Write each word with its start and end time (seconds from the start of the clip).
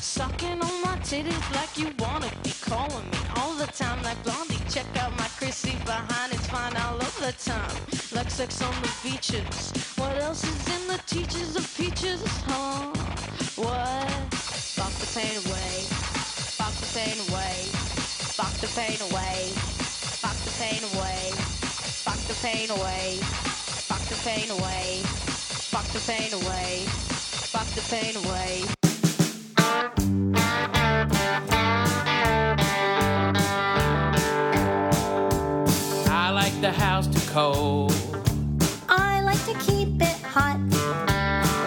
Sucking 0.00 0.62
on 0.62 0.82
my 0.82 0.96
titties 1.04 1.54
like 1.54 1.76
you 1.76 1.92
wanna 1.98 2.30
be 2.42 2.54
calling 2.62 3.04
me 3.10 3.18
all 3.36 3.52
the 3.52 3.66
time 3.66 4.02
like 4.02 4.16
Blondie. 4.24 4.58
Check 4.70 4.86
out 4.96 5.14
my 5.18 5.28
Chrissy 5.36 5.76
behind, 5.84 6.32
it's 6.32 6.46
fine 6.46 6.74
all 6.78 6.96
of 6.96 7.14
the 7.20 7.32
time. 7.36 7.76
Like 8.10 8.30
sex 8.30 8.62
on 8.62 8.72
the 8.80 8.90
beaches. 9.02 9.72
What 9.98 10.16
else 10.16 10.42
is 10.42 10.68
in 10.74 10.88
the 10.88 10.98
teachers 11.06 11.54
of 11.54 11.68
peaches? 11.76 12.22
Huh? 12.48 12.88
What? 13.60 14.10
Fuck 14.80 14.94
the 15.04 15.20
pain 15.20 15.36
away. 15.44 15.84
Fuck 16.56 16.72
the 16.80 16.88
pain 16.96 17.20
away. 17.28 17.68
Fuck 18.40 18.54
the 18.64 18.68
pain 18.72 18.96
away. 19.12 19.52
Fuck 20.16 20.38
the 20.48 20.52
pain 20.56 20.80
away. 20.96 21.30
Fuck 22.00 22.20
the 22.24 22.34
pain 22.40 22.70
away. 22.70 23.20
Fuck 23.20 24.00
the 24.08 24.16
pain 24.24 24.48
away. 24.48 25.02
Fuck 25.04 25.86
the 25.92 26.00
pain 26.08 26.32
away. 26.32 26.84
Fuck 27.52 27.68
the 27.74 27.82
pain 27.82 28.16
away. 28.16 28.79
I 36.08 36.30
like 36.32 36.60
the 36.60 36.72
house 36.72 37.06
too 37.06 37.30
cold. 37.30 37.92
I 38.88 39.20
like 39.22 39.44
to 39.46 39.54
keep 39.64 40.00
it 40.00 40.20
hot. 40.22 40.60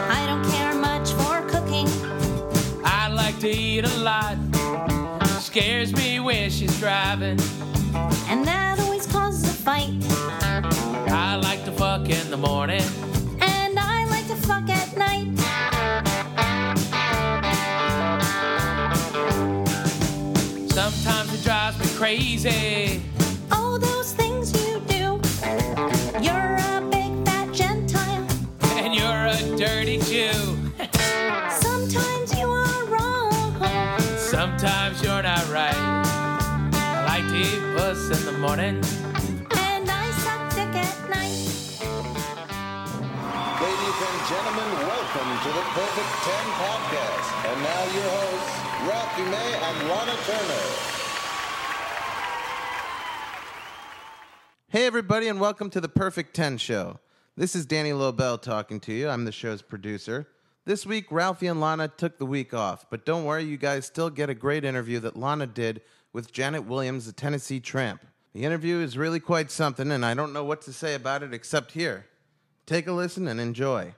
I 0.09 0.25
don't 0.27 0.43
care 0.51 0.73
much 0.75 1.11
for 1.13 1.41
cooking. 1.49 1.87
I 2.83 3.07
like 3.07 3.39
to 3.39 3.49
eat 3.49 3.85
a 3.85 3.97
lot. 3.99 4.37
Scares 5.39 5.93
me 5.93 6.19
when 6.19 6.49
she's 6.49 6.77
driving. 6.79 7.39
And 8.27 8.45
that 8.45 8.79
always 8.79 9.05
causes 9.05 9.43
a 9.43 9.53
fight. 9.53 9.93
I 11.09 11.35
like 11.35 11.63
to 11.65 11.71
fuck 11.71 12.09
in 12.09 12.31
the 12.31 12.37
morning. 12.37 12.81
And 13.39 13.77
I 13.77 14.05
like 14.09 14.27
to 14.27 14.35
fuck 14.35 14.69
at 14.69 14.92
Sometimes 21.01 21.33
it 21.33 21.43
drives 21.43 21.79
me 21.79 21.87
crazy. 21.97 23.01
All 23.51 23.79
those 23.79 24.13
things 24.13 24.51
you 24.53 24.79
do. 24.87 25.19
You're 26.21 26.55
a 26.69 26.81
big 26.89 27.25
fat 27.25 27.49
Gentile. 27.51 28.27
And 28.77 28.93
you're 28.93 29.25
a 29.25 29.57
dirty 29.57 29.97
Jew. 29.99 30.37
Sometimes 31.49 32.37
you 32.37 32.47
are 32.47 32.85
wrong. 32.85 33.97
Sometimes 34.17 35.01
you're 35.01 35.23
not 35.23 35.45
right. 35.49 35.75
I 35.75 37.05
like 37.07 37.27
to 37.27 37.37
eat 37.37 37.75
puss 37.75 38.01
in 38.17 38.25
the 38.25 38.37
morning. 38.37 38.77
And 39.57 39.89
I 39.89 40.05
suck 40.23 40.41
dick 40.55 40.73
at 40.77 40.97
night. 41.09 41.41
Ladies 43.65 43.99
and 44.07 44.19
gentlemen, 44.29 44.69
welcome 44.87 45.29
to 45.41 45.49
the 45.57 45.65
Perfect 45.73 46.13
10 46.21 46.33
podcast. 46.61 47.27
And 47.49 47.57
now 47.63 47.83
your 47.97 48.09
hosts, 48.13 48.53
Ralphie 48.53 48.61
May 48.61 48.62
and 49.73 49.89
Lahna 49.89 50.15
Turner. 50.27 50.63
Hey, 54.69 54.85
everybody, 54.85 55.27
and 55.27 55.39
welcome 55.39 55.69
to 55.71 55.81
the 55.81 55.89
Perfect 55.89 56.35
10 56.35 56.57
Show. 56.57 56.99
This 57.35 57.55
is 57.55 57.65
Danny 57.65 57.91
Lobel 57.91 58.39
talking 58.39 58.79
to 58.81 58.93
you. 58.93 59.09
I'm 59.09 59.25
the 59.25 59.31
show's 59.31 59.61
producer. 59.61 60.27
This 60.65 60.85
week, 60.85 61.11
Ralphie 61.11 61.47
and 61.47 61.59
Lahna 61.59 61.95
took 61.95 62.19
the 62.19 62.25
week 62.25 62.53
off, 62.53 62.85
but 62.89 63.05
don't 63.05 63.25
worry, 63.25 63.43
you 63.43 63.57
guys 63.57 63.85
still 63.85 64.09
get 64.09 64.29
a 64.29 64.35
great 64.35 64.63
interview 64.63 64.99
that 64.99 65.15
Lahna 65.15 65.51
did 65.51 65.81
with 66.11 66.31
Janet 66.31 66.65
Williams, 66.65 67.05
the 67.05 67.11
Tennessee 67.11 67.59
Tramp. 67.59 68.05
The 68.33 68.45
interview 68.45 68.79
is 68.79 68.97
really 68.97 69.19
quite 69.19 69.49
something, 69.49 69.91
and 69.91 70.05
I 70.05 70.13
don't 70.13 70.33
know 70.33 70.43
what 70.43 70.61
to 70.63 70.73
say 70.73 70.93
about 70.93 71.23
it 71.23 71.33
except 71.33 71.71
here. 71.71 72.05
Take 72.65 72.87
a 72.87 72.91
listen 72.91 73.27
and 73.27 73.39
enjoy. 73.39 73.95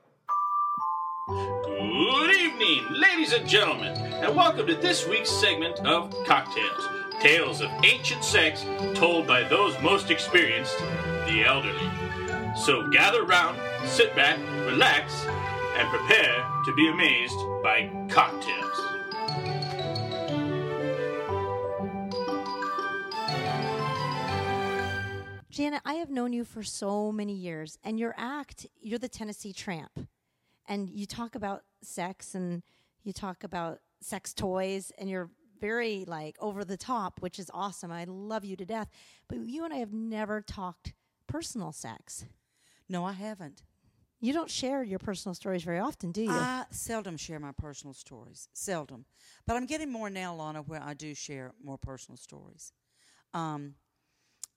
Good 1.27 2.35
evening, 2.35 2.85
ladies 2.91 3.33
and 3.33 3.49
gentlemen, 3.49 3.97
and 3.97 4.35
welcome 4.35 4.67
to 4.67 4.75
this 4.75 5.07
week's 5.07 5.31
segment 5.31 5.79
of 5.79 6.13
Cocktails 6.23 6.87
Tales 7.19 7.61
of 7.61 7.71
Ancient 7.83 8.23
Sex 8.23 8.63
told 8.93 9.25
by 9.25 9.41
those 9.41 9.75
most 9.81 10.11
experienced, 10.11 10.77
the 11.25 11.43
elderly. 11.43 11.89
So 12.55 12.87
gather 12.91 13.23
round, 13.23 13.59
sit 13.87 14.15
back, 14.15 14.37
relax, 14.67 15.25
and 15.25 15.89
prepare 15.89 16.45
to 16.63 16.75
be 16.75 16.89
amazed 16.89 17.39
by 17.63 17.89
cocktails. 18.07 18.79
Janet, 25.49 25.81
I 25.85 25.95
have 25.95 26.11
known 26.11 26.33
you 26.33 26.43
for 26.43 26.61
so 26.61 27.11
many 27.11 27.33
years, 27.33 27.79
and 27.83 27.99
your 27.99 28.13
act, 28.15 28.67
you're 28.79 28.99
the 28.99 29.09
Tennessee 29.09 29.53
Tramp. 29.53 30.07
And 30.67 30.89
you 30.89 31.05
talk 31.05 31.35
about 31.35 31.63
sex 31.81 32.35
and 32.35 32.63
you 33.03 33.13
talk 33.13 33.43
about 33.43 33.79
sex 34.01 34.33
toys, 34.33 34.91
and 34.97 35.09
you're 35.09 35.29
very 35.59 36.05
like 36.07 36.35
over 36.39 36.65
the 36.65 36.77
top, 36.77 37.21
which 37.21 37.39
is 37.39 37.49
awesome. 37.53 37.91
I 37.91 38.05
love 38.07 38.43
you 38.43 38.55
to 38.55 38.65
death. 38.65 38.89
But 39.27 39.39
you 39.39 39.63
and 39.63 39.73
I 39.73 39.77
have 39.77 39.93
never 39.93 40.41
talked 40.41 40.93
personal 41.27 41.71
sex. 41.71 42.25
No, 42.89 43.05
I 43.05 43.13
haven't. 43.13 43.63
You 44.21 44.33
don't 44.33 44.49
share 44.49 44.81
your 44.83 44.99
personal 44.99 45.35
stories 45.35 45.63
very 45.63 45.79
often, 45.79 46.11
do 46.11 46.23
you? 46.23 46.31
I 46.31 46.65
seldom 46.71 47.17
share 47.17 47.39
my 47.39 47.51
personal 47.51 47.93
stories. 47.93 48.47
Seldom. 48.53 49.05
But 49.45 49.55
I'm 49.55 49.65
getting 49.65 49.91
more 49.91 50.09
now, 50.09 50.35
Lahna, 50.35 50.65
where 50.67 50.81
I 50.81 50.93
do 50.93 51.13
share 51.13 51.53
more 51.63 51.77
personal 51.77 52.17
stories. 52.17 52.71
Um, 53.33 53.75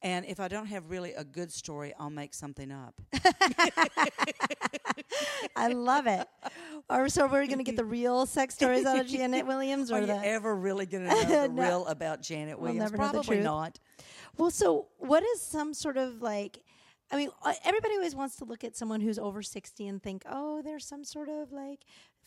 and 0.03 0.25
if 0.27 0.39
I 0.41 0.49
don't 0.49 0.67
have 0.67 0.91
really 0.91 1.13
a 1.15 1.25
good 1.25 1.51
story, 1.53 1.93
I'll 1.99 2.11
make 2.11 2.35
something 2.35 2.71
up. 2.71 2.95
I 5.57 5.69
love 5.69 6.07
it. 6.07 6.27
Or 6.89 7.09
so 7.09 7.27
we're 7.27 7.47
going 7.47 7.59
to 7.59 7.65
get 7.65 7.77
the 7.77 7.85
real 7.99 8.27
sex 8.27 8.55
stories 8.55 8.85
out 8.85 8.99
of 8.99 9.07
Janet 9.07 9.47
Williams, 9.47 9.91
or 9.91 9.97
Are 9.97 10.01
you 10.01 10.07
the 10.07 10.25
ever 10.25 10.55
really 10.55 10.87
going 10.87 11.05
to 11.09 11.11
know 11.11 11.25
the 11.25 11.49
No. 11.49 11.63
real 11.63 11.87
about 11.87 12.23
Janet 12.23 12.59
We'll 12.59 12.73
Williams? 12.73 12.91
the 12.93 12.97
Probably 12.97 13.41
not. 13.41 13.79
Well, 14.37 14.51
so 14.51 14.87
what 14.99 15.23
is 15.23 15.41
some 15.41 15.75
sort 15.75 15.97
of 15.97 16.23
like? 16.23 16.61
I 17.11 17.17
mean, 17.17 17.31
uh, 17.43 17.55
everybody 17.65 17.95
always 17.95 18.15
wants 18.15 18.37
to 18.37 18.45
look 18.45 18.63
at 18.65 18.77
someone 18.77 19.01
who's 19.01 19.19
over 19.19 19.43
sixty 19.43 19.89
and 19.89 20.03
think, 20.03 20.23
"Oh, 20.31 20.63
there's 20.63 20.85
some 20.87 21.05
sort 21.05 21.29
of 21.29 21.51
like 21.53 21.81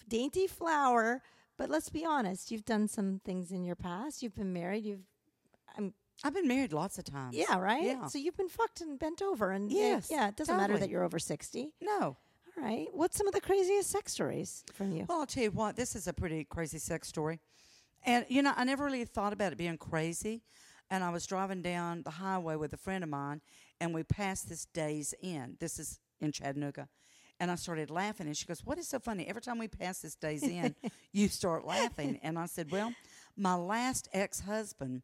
dainty 0.07 0.47
flower." 0.47 1.21
But 1.57 1.69
let's 1.69 1.89
be 1.89 2.03
honest, 2.03 2.49
you've 2.49 2.65
done 2.65 2.87
some 2.87 3.21
things 3.23 3.51
in 3.51 3.63
your 3.63 3.75
past. 3.75 4.23
You've 4.23 4.33
been 4.35 4.51
married. 4.51 4.83
You've, 4.83 5.05
I've 6.23 6.33
been 6.33 6.47
married 6.47 6.73
lots 6.73 6.97
of 6.97 7.03
times. 7.05 7.35
yeah, 7.35 7.57
right. 7.57 7.83
Yeah. 7.83 8.07
So 8.07 8.17
you've 8.17 8.37
been 8.37 8.49
fucked 8.49 8.81
and 8.81 8.97
bent 8.99 9.21
over, 9.21 9.51
and 9.51 9.71
uh, 9.71 9.75
Yes, 9.75 10.09
yeah, 10.11 10.27
it 10.29 10.35
doesn't 10.35 10.55
matter 10.57 10.77
that 10.77 10.89
you're 10.89 11.03
over 11.03 11.19
sixty. 11.19 11.73
no. 11.81 12.17
All 12.57 12.63
right. 12.65 12.87
What's 12.91 13.17
some 13.17 13.27
of 13.29 13.33
the 13.33 13.39
craziest 13.39 13.89
sex 13.89 14.11
stories 14.11 14.65
from 14.73 14.91
you? 14.91 15.05
Well, 15.07 15.21
I'll 15.21 15.25
tell 15.25 15.43
you 15.43 15.51
what, 15.51 15.77
this 15.77 15.95
is 15.95 16.05
a 16.05 16.11
pretty 16.13 16.43
crazy 16.43 16.79
sex 16.79 17.07
story. 17.07 17.39
And, 18.03 18.25
you 18.27 18.41
know, 18.41 18.51
I 18.57 18.65
never 18.65 18.83
really 18.83 19.05
thought 19.05 19.31
about 19.31 19.53
it 19.53 19.57
being 19.57 19.77
crazy. 19.77 20.41
And 20.89 21.01
I 21.01 21.11
was 21.11 21.25
driving 21.25 21.61
down 21.61 22.03
the 22.03 22.09
highway 22.11 22.57
with 22.57 22.73
a 22.73 22.77
friend 22.77 23.05
of 23.05 23.09
mine, 23.09 23.39
and 23.79 23.93
we 23.93 24.03
passed 24.03 24.49
this 24.49 24.65
Days 24.65 25.13
Inn. 25.21 25.55
This 25.61 25.79
is 25.79 25.99
in 26.19 26.33
Chattanooga. 26.33 26.89
And 27.39 27.49
I 27.49 27.55
started 27.55 27.89
laughing, 27.89 28.27
and 28.27 28.35
she 28.35 28.45
goes, 28.45 28.65
What 28.65 28.77
is 28.77 28.89
so 28.89 28.99
funny? 28.99 29.25
Every 29.27 29.41
time 29.41 29.57
we 29.57 29.69
pass 29.69 29.99
this 29.99 30.15
Days 30.15 30.43
Inn, 30.43 30.75
you 31.13 31.29
start 31.29 31.65
laughing. 31.65 32.19
And 32.21 32.37
I 32.37 32.47
said, 32.47 32.69
Well, 32.69 32.93
my 33.37 33.55
last 33.55 34.09
ex 34.11 34.41
husband, 34.41 35.03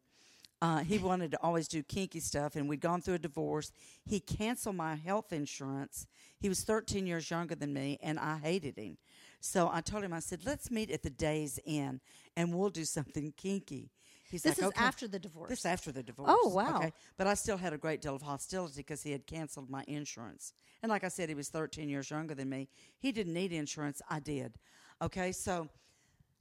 uh, 0.60 0.78
he 0.80 0.98
wanted 0.98 1.30
to 1.30 1.38
always 1.42 1.68
do 1.68 1.82
kinky 1.82 2.20
stuff, 2.20 2.56
and 2.56 2.68
we'd 2.68 2.80
gone 2.80 3.00
through 3.00 3.14
a 3.14 3.18
divorce. 3.18 3.70
He 4.04 4.18
canceled 4.20 4.76
my 4.76 4.96
health 4.96 5.32
insurance. 5.32 6.06
He 6.40 6.48
was 6.48 6.62
13 6.64 7.06
years 7.06 7.30
younger 7.30 7.54
than 7.54 7.72
me, 7.72 7.98
and 8.02 8.18
I 8.18 8.38
hated 8.38 8.76
him. 8.76 8.98
So 9.40 9.70
I 9.72 9.80
told 9.80 10.02
him, 10.02 10.12
I 10.12 10.18
said, 10.18 10.40
let's 10.44 10.70
meet 10.70 10.90
at 10.90 11.02
the 11.02 11.10
Days 11.10 11.60
Inn, 11.64 12.00
and 12.36 12.52
we'll 12.52 12.70
do 12.70 12.84
something 12.84 13.32
kinky. 13.36 13.90
He's 14.30 14.42
This 14.42 14.58
like, 14.58 14.58
is 14.58 14.68
"Okay." 14.76 14.84
after 14.84 15.08
the 15.08 15.18
divorce. 15.18 15.48
This 15.48 15.60
is 15.60 15.64
after 15.66 15.90
the 15.92 16.02
divorce. 16.02 16.30
Oh, 16.30 16.48
wow. 16.48 16.76
Okay, 16.76 16.92
but 17.16 17.26
I 17.26 17.34
still 17.34 17.56
had 17.56 17.72
a 17.72 17.78
great 17.78 18.02
deal 18.02 18.14
of 18.14 18.22
hostility 18.22 18.74
because 18.78 19.02
he 19.02 19.12
had 19.12 19.26
canceled 19.26 19.70
my 19.70 19.84
insurance, 19.86 20.52
and 20.82 20.90
like 20.90 21.04
I 21.04 21.08
said, 21.08 21.28
he 21.28 21.34
was 21.34 21.48
13 21.48 21.88
years 21.88 22.10
younger 22.10 22.34
than 22.34 22.48
me. 22.50 22.68
He 22.98 23.10
didn't 23.12 23.32
need 23.32 23.52
insurance. 23.52 24.02
I 24.10 24.18
did. 24.20 24.54
Okay, 25.00 25.32
so 25.32 25.68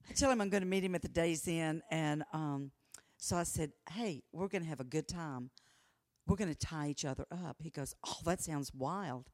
I 0.09 0.13
tell 0.13 0.31
him 0.31 0.41
I'm 0.41 0.49
going 0.49 0.63
to 0.63 0.67
meet 0.67 0.83
him 0.83 0.95
at 0.95 1.01
the 1.01 1.07
Days 1.07 1.47
Inn, 1.47 1.81
and 1.91 2.23
um, 2.33 2.71
so 3.17 3.35
I 3.37 3.43
said, 3.43 3.71
"Hey, 3.91 4.23
we're 4.31 4.47
going 4.47 4.63
to 4.63 4.69
have 4.69 4.79
a 4.79 4.83
good 4.85 5.07
time. 5.07 5.49
We're 6.27 6.35
going 6.35 6.53
to 6.53 6.59
tie 6.59 6.89
each 6.89 7.05
other 7.05 7.25
up." 7.31 7.57
He 7.61 7.69
goes, 7.69 7.95
"Oh, 8.05 8.17
that 8.25 8.41
sounds 8.41 8.73
wild." 8.73 9.29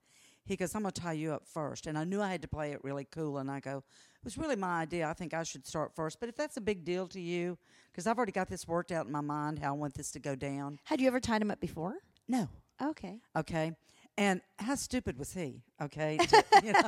He 0.46 0.56
goes, 0.58 0.76
"I'm 0.76 0.82
going 0.82 0.92
to 0.94 1.02
tie 1.02 1.14
you 1.14 1.32
up 1.34 1.48
first. 1.48 1.88
and 1.88 1.98
I 1.98 2.04
knew 2.04 2.22
I 2.22 2.30
had 2.30 2.42
to 2.42 2.48
play 2.48 2.72
it 2.74 2.84
really 2.84 3.06
cool, 3.06 3.38
and 3.38 3.50
I 3.50 3.60
go, 3.60 3.78
"It 3.78 4.24
was 4.24 4.38
really 4.38 4.56
my 4.58 4.82
idea. 4.82 5.08
I 5.08 5.14
think 5.14 5.34
I 5.34 5.44
should 5.44 5.66
start 5.66 5.96
first. 5.96 6.20
But 6.20 6.30
if 6.30 6.36
that's 6.36 6.58
a 6.58 6.62
big 6.62 6.84
deal 6.84 7.08
to 7.08 7.20
you, 7.22 7.58
because 7.92 8.08
I've 8.08 8.18
already 8.18 8.32
got 8.34 8.50
this 8.50 8.68
worked 8.68 8.92
out 8.92 9.06
in 9.06 9.12
my 9.12 9.22
mind 9.22 9.60
how 9.60 9.70
I 9.70 9.78
want 9.78 9.94
this 9.94 10.12
to 10.12 10.20
go 10.20 10.36
down." 10.36 10.80
Had 10.84 11.00
you 11.02 11.08
ever 11.08 11.20
tied 11.20 11.42
him 11.42 11.52
up 11.52 11.60
before? 11.60 11.96
No, 12.28 12.50
Okay. 12.82 13.20
okay. 13.36 13.76
And 14.18 14.42
how 14.60 14.76
stupid 14.76 15.18
was 15.18 15.34
he? 15.34 15.62
Okay, 15.82 16.18
to- 16.28 16.44
you 16.64 16.74
know? 16.74 16.88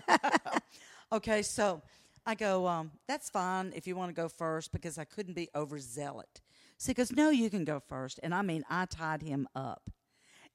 okay. 1.12 1.41
So 1.41 1.81
I 2.25 2.36
go, 2.36 2.68
um, 2.68 2.91
that's 3.07 3.30
fine 3.30 3.71
if 3.75 3.88
you 3.88 3.95
want 3.95 4.09
to 4.09 4.13
go 4.21 4.27
first 4.30 4.71
because 4.71 4.98
I 4.98 5.06
couldn't 5.06 5.33
be 5.33 5.50
overzealot. 5.56 6.41
So 6.77 6.89
he 6.89 6.94
goes, 6.94 7.12
no, 7.12 7.30
you 7.30 7.50
can 7.50 7.66
go 7.66 7.80
first. 7.80 8.19
And 8.24 8.33
I 8.33 8.42
mean, 8.42 8.63
I 8.69 8.86
tied 8.86 9.22
him 9.22 9.48
up. 9.56 9.89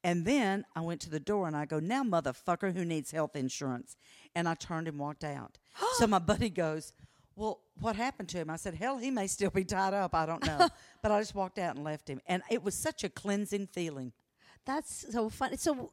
And 0.03 0.25
then 0.25 0.65
I 0.75 0.81
went 0.81 1.01
to 1.03 1.11
the 1.11 1.21
door 1.21 1.47
and 1.47 1.57
I 1.57 1.67
go, 1.67 1.79
now, 1.79 2.03
motherfucker, 2.03 2.75
who 2.75 2.85
needs 2.85 3.11
health 3.11 3.37
insurance? 3.37 3.97
And 4.35 4.49
I 4.49 4.55
turned 4.55 4.89
and 4.89 4.99
walked 4.99 5.25
out. 5.25 5.59
so 5.99 6.07
my 6.07 6.19
buddy 6.19 6.49
goes, 6.51 6.93
Well, 7.37 7.61
what 7.81 7.97
happened 7.97 8.29
to 8.31 8.39
him? 8.39 8.51
I 8.51 8.57
said, 8.57 8.75
hell, 8.75 8.99
he 8.99 9.11
may 9.11 9.27
still 9.27 9.51
be 9.51 9.65
tied 9.65 9.95
up. 9.95 10.15
I 10.15 10.27
don't 10.27 10.45
know. 10.47 10.69
but 11.03 11.13
I 11.13 11.21
just 11.21 11.35
walked 11.35 11.59
out 11.59 11.77
and 11.77 11.85
left 11.85 12.09
him. 12.09 12.21
And 12.27 12.43
it 12.51 12.63
was 12.63 12.75
such 12.75 13.05
a 13.05 13.09
cleansing 13.09 13.69
feeling. 13.69 14.13
That's 14.67 15.07
so 15.13 15.29
fun. 15.31 15.57
So, 15.57 15.93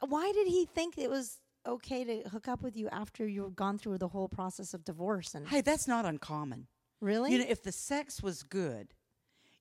why 0.00 0.32
did 0.32 0.48
he 0.48 0.66
think 0.66 0.98
it 0.98 1.08
was 1.08 1.38
okay 1.66 2.02
to 2.04 2.28
hook 2.28 2.48
up 2.48 2.62
with 2.62 2.76
you 2.76 2.88
after 2.88 3.26
you've 3.26 3.54
gone 3.54 3.78
through 3.78 3.98
the 3.98 4.08
whole 4.08 4.28
process 4.28 4.74
of 4.74 4.84
divorce? 4.84 5.34
And 5.34 5.46
Hey, 5.48 5.60
that's 5.60 5.86
not 5.86 6.04
uncommon. 6.04 6.66
really, 7.00 7.32
You 7.32 7.38
know, 7.38 7.46
if 7.48 7.62
the 7.62 7.72
sex 7.72 8.22
was 8.22 8.42
good, 8.42 8.94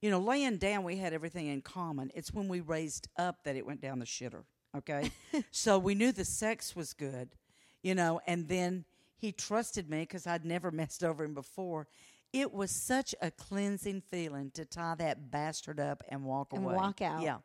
you 0.01 0.09
know, 0.09 0.19
laying 0.19 0.57
down, 0.57 0.83
we 0.83 0.97
had 0.97 1.13
everything 1.13 1.47
in 1.47 1.61
common. 1.61 2.11
It's 2.13 2.33
when 2.33 2.47
we 2.47 2.61
raised 2.61 3.07
up 3.17 3.43
that 3.43 3.55
it 3.55 3.65
went 3.65 3.81
down 3.81 3.99
the 3.99 4.05
shitter. 4.05 4.43
Okay. 4.77 5.11
so 5.51 5.79
we 5.79 5.95
knew 5.95 6.11
the 6.11 6.25
sex 6.25 6.75
was 6.75 6.93
good, 6.93 7.29
you 7.81 7.95
know, 7.95 8.21
and 8.27 8.47
then 8.47 8.85
he 9.17 9.31
trusted 9.31 9.89
me 9.89 10.01
because 10.01 10.27
I'd 10.27 10.45
never 10.45 10.71
messed 10.71 11.03
over 11.03 11.23
him 11.23 11.33
before. 11.33 11.87
It 12.33 12.53
was 12.53 12.71
such 12.71 13.15
a 13.21 13.31
cleansing 13.31 14.01
feeling 14.01 14.51
to 14.51 14.65
tie 14.65 14.95
that 14.95 15.31
bastard 15.31 15.79
up 15.79 16.03
and 16.09 16.25
walk 16.25 16.53
and 16.53 16.63
away. 16.63 16.75
walk 16.75 17.01
out. 17.01 17.23
Yeah. 17.23 17.37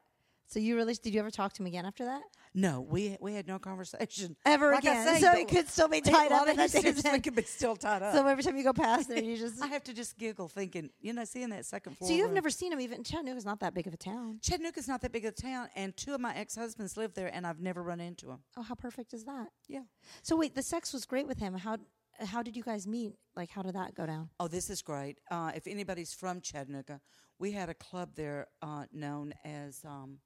So 0.53 0.59
you 0.61 0.77
really 0.77 0.93
did 0.95 1.15
you 1.15 1.21
ever 1.21 1.31
talk 1.31 1.55
to 1.55 1.63
him 1.63 1.67
again 1.67 1.87
after 1.87 2.05
that? 2.05 2.21
No, 2.55 2.83
we 2.83 3.17
we 3.21 3.33
had 3.33 3.47
no 3.49 3.59
conversation 3.59 4.37
Ever 4.45 4.73
Like 4.73 4.85
I 4.85 4.91
again. 4.91 5.15
say, 5.15 5.21
So 5.23 5.33
it 5.33 5.49
could 5.49 5.69
still 5.69 5.89
be 5.89 6.03
tied 6.03 6.31
up 6.31 6.47
in 6.47 6.57
that 6.57 6.71
he 6.71 6.73
days 6.73 6.73
seriously 6.73 7.11
end. 7.11 7.23
could 7.25 7.35
be 7.35 7.43
still 7.43 7.75
tied 7.75 8.03
up. 8.03 8.15
So 8.15 8.27
every 8.27 8.43
time 8.45 8.59
you 8.59 8.63
go 8.65 8.75
past 8.75 9.09
there, 9.09 9.23
you 9.23 9.39
just. 9.39 9.63
I 9.63 9.69
have 9.69 9.83
to 9.85 9.95
just 9.95 10.19
giggle, 10.19 10.49
thinking, 10.49 10.91
you 11.01 11.15
know, 11.15 11.25
seeing 11.25 11.49
that 11.51 11.65
second 11.65 11.97
floor. 11.97 12.09
so 12.09 12.15
you've 12.15 12.27
room. 12.27 12.35
never 12.35 12.51
seen 12.51 12.71
him 12.73 12.81
even. 12.81 13.03
Chattanooga's 13.03 13.47
not 13.47 13.61
that 13.61 13.73
big 13.73 13.87
of 13.87 13.95
a 13.95 13.97
town. 13.97 14.41
Chattanooga's 14.43 14.89
not 14.89 15.01
that 15.01 15.13
big 15.13 15.25
of 15.25 15.33
a 15.33 15.41
town, 15.41 15.69
and 15.75 15.97
two 15.97 16.15
of 16.15 16.21
my 16.21 16.35
ex 16.37 16.55
husbands 16.55 16.99
live 16.99 17.15
there, 17.15 17.35
and 17.35 17.47
I've 17.47 17.61
never 17.61 17.83
run 17.83 18.01
into 18.01 18.27
them. 18.27 18.41
Oh, 18.59 18.63
how 18.63 18.75
perfect 18.75 19.15
is 19.15 19.25
that? 19.25 19.49
Yeah. 19.69 19.85
So 20.23 20.37
wait, 20.37 20.55
the 20.55 20.63
sex 20.63 20.93
was 20.93 21.07
great 21.07 21.27
with 21.27 21.39
him. 21.39 21.55
How 21.55 21.79
how 22.21 22.43
did 22.43 22.57
you 22.57 22.63
guys 22.63 22.87
meet? 22.87 23.15
Like, 23.35 23.49
how 23.49 23.63
did 23.63 23.75
that 23.75 23.95
go 23.95 24.05
down? 24.05 24.29
Oh, 24.39 24.47
this 24.49 24.69
is 24.69 24.83
great. 24.83 25.19
Uh, 25.31 25.53
if 25.55 25.67
anybody's 25.67 26.13
from 26.13 26.43
Chattanooga, 26.43 27.01
we 27.39 27.53
had 27.53 27.71
a 27.71 27.75
club 27.75 28.11
there 28.15 28.49
uh, 28.61 28.85
known 28.93 29.33
as, 29.45 29.81
um, 29.85 30.19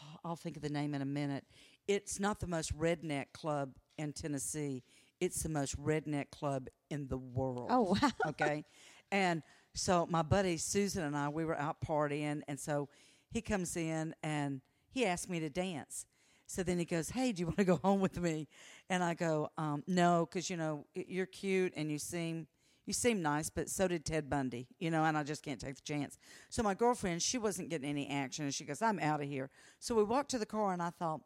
I'll 0.24 0.36
think 0.36 0.56
of 0.56 0.62
the 0.62 0.70
name 0.70 0.94
in 0.94 1.02
a 1.02 1.06
minute. 1.06 1.44
It's 1.88 2.20
not 2.20 2.40
the 2.40 2.46
most 2.46 2.76
redneck 2.78 3.26
club 3.32 3.76
in 3.98 4.12
Tennessee, 4.12 4.82
it's 5.20 5.42
the 5.42 5.48
most 5.48 5.80
redneck 5.80 6.30
club 6.30 6.68
in 6.90 7.06
the 7.08 7.18
world. 7.18 7.68
Oh, 7.70 7.96
wow. 8.00 8.10
Okay. 8.26 8.64
And 9.10 9.42
so 9.74 10.06
my 10.10 10.22
buddy 10.22 10.56
Susan 10.56 11.04
and 11.04 11.16
I, 11.16 11.28
we 11.28 11.44
were 11.44 11.58
out 11.58 11.76
partying, 11.86 12.42
and 12.48 12.58
so 12.58 12.88
he 13.30 13.40
comes 13.40 13.76
in 13.76 14.14
and 14.22 14.60
he 14.90 15.04
asked 15.06 15.28
me 15.28 15.40
to 15.40 15.50
dance. 15.50 16.06
So 16.46 16.62
then 16.62 16.78
he 16.78 16.84
goes, 16.84 17.10
"Hey, 17.10 17.32
do 17.32 17.40
you 17.40 17.46
want 17.46 17.58
to 17.58 17.64
go 17.64 17.76
home 17.76 18.00
with 18.00 18.18
me?" 18.18 18.48
And 18.90 19.02
I 19.02 19.14
go, 19.14 19.50
um, 19.56 19.82
"No, 19.86 20.26
because 20.26 20.50
you 20.50 20.56
know 20.56 20.86
you're 20.94 21.26
cute 21.26 21.72
and 21.76 21.90
you 21.90 21.98
seem 21.98 22.46
you 22.86 22.92
seem 22.92 23.22
nice, 23.22 23.48
but 23.50 23.68
so 23.68 23.88
did 23.88 24.04
Ted 24.04 24.28
Bundy, 24.28 24.66
you 24.78 24.90
know, 24.90 25.04
and 25.04 25.16
I 25.16 25.22
just 25.22 25.42
can't 25.42 25.60
take 25.60 25.76
the 25.76 25.82
chance." 25.82 26.18
So 26.48 26.62
my 26.62 26.74
girlfriend, 26.74 27.22
she 27.22 27.38
wasn't 27.38 27.70
getting 27.70 27.88
any 27.88 28.08
action, 28.08 28.44
and 28.44 28.54
she 28.54 28.64
goes, 28.64 28.82
"I'm 28.82 28.98
out 28.98 29.20
of 29.22 29.28
here." 29.28 29.50
So 29.78 29.94
we 29.94 30.04
walked 30.04 30.30
to 30.32 30.38
the 30.38 30.46
car, 30.46 30.72
and 30.72 30.82
I 30.82 30.90
thought, 30.90 31.20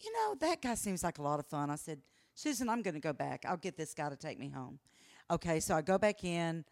you 0.00 0.12
know, 0.12 0.34
that 0.40 0.62
guy 0.62 0.74
seems 0.74 1.02
like 1.02 1.18
a 1.18 1.22
lot 1.22 1.38
of 1.38 1.46
fun. 1.46 1.70
I 1.70 1.76
said, 1.76 2.00
"Susan, 2.34 2.68
I'm 2.68 2.82
going 2.82 2.94
to 2.94 3.00
go 3.00 3.12
back. 3.12 3.44
I'll 3.46 3.56
get 3.56 3.76
this 3.76 3.94
guy 3.94 4.08
to 4.08 4.16
take 4.16 4.38
me 4.38 4.48
home." 4.48 4.78
Okay, 5.30 5.60
so 5.60 5.74
I 5.74 5.82
go 5.82 5.98
back 5.98 6.24
in. 6.24 6.64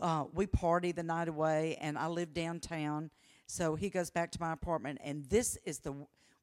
Uh, 0.00 0.24
we 0.32 0.46
party 0.46 0.92
the 0.92 1.02
night 1.02 1.28
away, 1.28 1.76
and 1.80 1.98
I 1.98 2.06
live 2.06 2.32
downtown. 2.32 3.10
So 3.46 3.74
he 3.74 3.90
goes 3.90 4.10
back 4.10 4.30
to 4.32 4.40
my 4.40 4.52
apartment, 4.52 5.00
and 5.02 5.24
this 5.28 5.58
is 5.64 5.80
the 5.80 5.94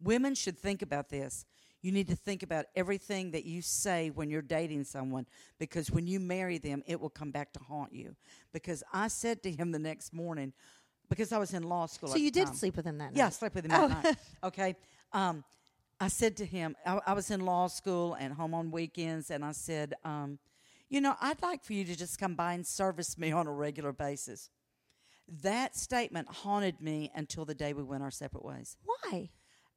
women 0.01 0.35
should 0.35 0.59
think 0.59 0.81
about 0.81 1.09
this. 1.09 1.45
You 1.87 1.93
need 1.93 2.09
to 2.09 2.17
think 2.17 2.43
about 2.43 2.65
everything 2.75 3.31
that 3.31 3.45
you 3.45 3.61
say 3.61 4.09
when 4.09 4.29
you're 4.29 4.41
dating 4.41 4.83
someone 4.83 5.25
because 5.57 5.89
when 5.89 6.05
you 6.05 6.19
marry 6.19 6.57
them, 6.57 6.83
it 6.85 6.99
will 6.99 7.09
come 7.09 7.31
back 7.31 7.53
to 7.53 7.61
haunt 7.61 7.93
you. 7.93 8.13
Because 8.51 8.83
I 8.91 9.07
said 9.07 9.41
to 9.43 9.51
him 9.51 9.71
the 9.71 9.79
next 9.79 10.11
morning, 10.13 10.51
because 11.07 11.31
I 11.31 11.37
was 11.37 11.53
in 11.53 11.63
law 11.63 11.85
school. 11.85 12.09
So 12.09 12.17
you 12.17 12.29
did 12.29 12.47
time. 12.47 12.55
sleep 12.55 12.75
with 12.75 12.83
him 12.83 12.97
that 12.97 13.13
night? 13.13 13.17
Yeah, 13.17 13.27
I 13.27 13.29
slept 13.29 13.55
with 13.55 13.63
him 13.63 13.71
that 13.71 14.03
night. 14.03 14.17
Okay. 14.43 14.75
Um, 15.13 15.45
I 15.97 16.09
said 16.09 16.35
to 16.35 16.45
him, 16.45 16.75
I, 16.85 16.99
I 17.07 17.13
was 17.13 17.31
in 17.31 17.45
law 17.45 17.67
school 17.67 18.15
and 18.15 18.33
home 18.33 18.53
on 18.53 18.69
weekends, 18.69 19.31
and 19.31 19.45
I 19.45 19.53
said, 19.53 19.93
um, 20.03 20.39
you 20.89 20.99
know, 20.99 21.15
I'd 21.21 21.41
like 21.41 21.63
for 21.63 21.71
you 21.71 21.85
to 21.85 21.95
just 21.95 22.19
come 22.19 22.35
by 22.35 22.51
and 22.51 22.67
service 22.67 23.17
me 23.17 23.31
on 23.31 23.47
a 23.47 23.53
regular 23.53 23.93
basis. 23.93 24.49
That 25.41 25.77
statement 25.77 26.27
haunted 26.27 26.81
me 26.81 27.13
until 27.15 27.45
the 27.45 27.55
day 27.55 27.71
we 27.71 27.83
went 27.83 28.03
our 28.03 28.11
separate 28.11 28.43
ways. 28.43 28.75
Why? 28.83 29.29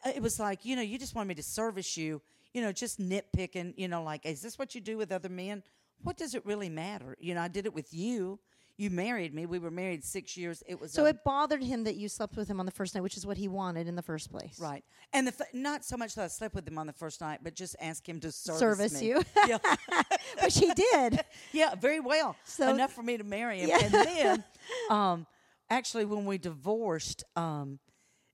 Uh, 0.05 0.13
It 0.15 0.23
was 0.23 0.39
like, 0.41 0.65
you 0.65 0.77
know, 0.77 0.83
you 0.83 0.99
just 0.99 1.15
wanted 1.15 1.29
me 1.29 1.35
to 1.37 1.43
service 1.43 1.97
you, 1.97 2.21
you 2.55 2.63
know, 2.63 2.73
just 2.73 3.01
nitpicking, 3.01 3.75
you 3.77 3.89
know, 3.89 4.03
like, 4.03 4.27
is 4.27 4.41
this 4.43 4.59
what 4.59 4.75
you 4.75 4.81
do 4.81 4.97
with 4.97 5.13
other 5.13 5.29
men? 5.29 5.63
What 6.03 6.17
does 6.17 6.35
it 6.35 6.45
really 6.47 6.69
matter? 6.71 7.17
You 7.21 7.35
know, 7.35 7.43
I 7.43 7.49
did 7.49 7.67
it 7.67 7.75
with 7.75 7.93
you. 7.93 8.39
You 8.79 8.89
married 8.89 9.35
me. 9.35 9.45
We 9.45 9.59
were 9.59 9.71
married 9.71 10.03
six 10.03 10.39
years. 10.39 10.63
It 10.67 10.81
was 10.81 10.91
So 10.93 11.05
a 11.05 11.11
it 11.11 11.23
bothered 11.23 11.63
him 11.63 11.85
that 11.85 11.97
you 11.97 12.09
slept 12.09 12.35
with 12.37 12.49
him 12.49 12.59
on 12.61 12.65
the 12.65 12.73
first 12.73 12.95
night, 12.95 13.03
which 13.03 13.19
is 13.19 13.27
what 13.27 13.37
he 13.37 13.47
wanted 13.47 13.87
in 13.87 13.95
the 13.95 14.01
first 14.03 14.31
place. 14.31 14.59
Right. 14.59 14.83
And 15.13 15.27
the 15.27 15.35
f- 15.39 15.53
not 15.53 15.85
so 15.85 15.99
much 15.99 16.15
that 16.15 16.25
I 16.25 16.29
slept 16.29 16.55
with 16.55 16.67
him 16.67 16.79
on 16.79 16.87
the 16.87 16.95
first 16.95 17.21
night, 17.21 17.41
but 17.43 17.55
just 17.55 17.77
ask 17.79 18.09
him 18.09 18.21
to 18.21 18.33
service, 18.33 18.59
Service 18.59 19.01
me. 19.03 19.09
you. 19.09 19.23
yeah. 19.47 19.59
Which 20.43 20.57
he 20.57 20.73
did. 20.73 21.21
yeah, 21.53 21.75
very 21.75 22.01
well. 22.01 22.37
So- 22.45 22.71
Enough 22.71 22.93
for 22.95 23.03
me 23.03 23.19
to 23.19 23.25
marry 23.25 23.61
him. 23.61 23.69
Yeah. 23.69 23.79
And 23.85 23.93
then 23.93 24.45
um 24.89 25.27
actually 25.69 26.07
when 26.07 26.25
we 26.25 26.39
divorced, 26.39 27.23
um 27.37 27.79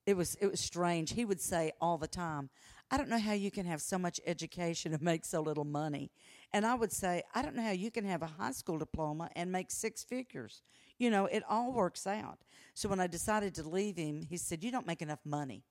it 0.07 0.17
was 0.17 0.37
it 0.41 0.47
was 0.51 0.61
strange. 0.61 1.13
He 1.13 1.25
would 1.25 1.41
say 1.41 1.73
all 1.81 1.99
the 1.99 2.07
time, 2.07 2.49
I 2.91 2.97
don't 2.97 3.09
know 3.09 3.19
how 3.19 3.33
you 3.33 3.51
can 3.51 3.67
have 3.67 3.83
so 3.83 3.99
much 3.99 4.21
education 4.25 4.95
and 4.95 5.03
make 5.03 5.25
so 5.25 5.41
little 5.41 5.65
money. 5.65 6.11
And 6.53 6.65
I 6.65 6.75
would 6.75 6.93
say, 6.93 7.25
I 7.35 7.43
don't 7.43 7.57
know 7.57 7.63
how 7.63 7.73
you 7.73 7.91
can 7.91 8.05
have 8.05 8.23
a 8.23 8.27
high 8.27 8.53
school 8.53 8.79
diploma 8.79 9.29
and 9.35 9.51
make 9.51 9.71
six 9.71 10.05
figures. 10.05 10.63
You 10.99 11.11
know, 11.11 11.27
it 11.27 11.43
all 11.49 11.73
works 11.73 12.07
out. 12.07 12.39
So 12.75 12.89
when 12.89 13.01
I 13.01 13.09
decided 13.09 13.55
to 13.57 13.69
leave 13.69 13.97
him, 13.97 14.23
he 14.23 14.37
said, 14.37 14.63
You 14.63 14.71
don't 14.71 14.87
make 14.87 15.03
enough 15.03 15.25
money. 15.25 15.65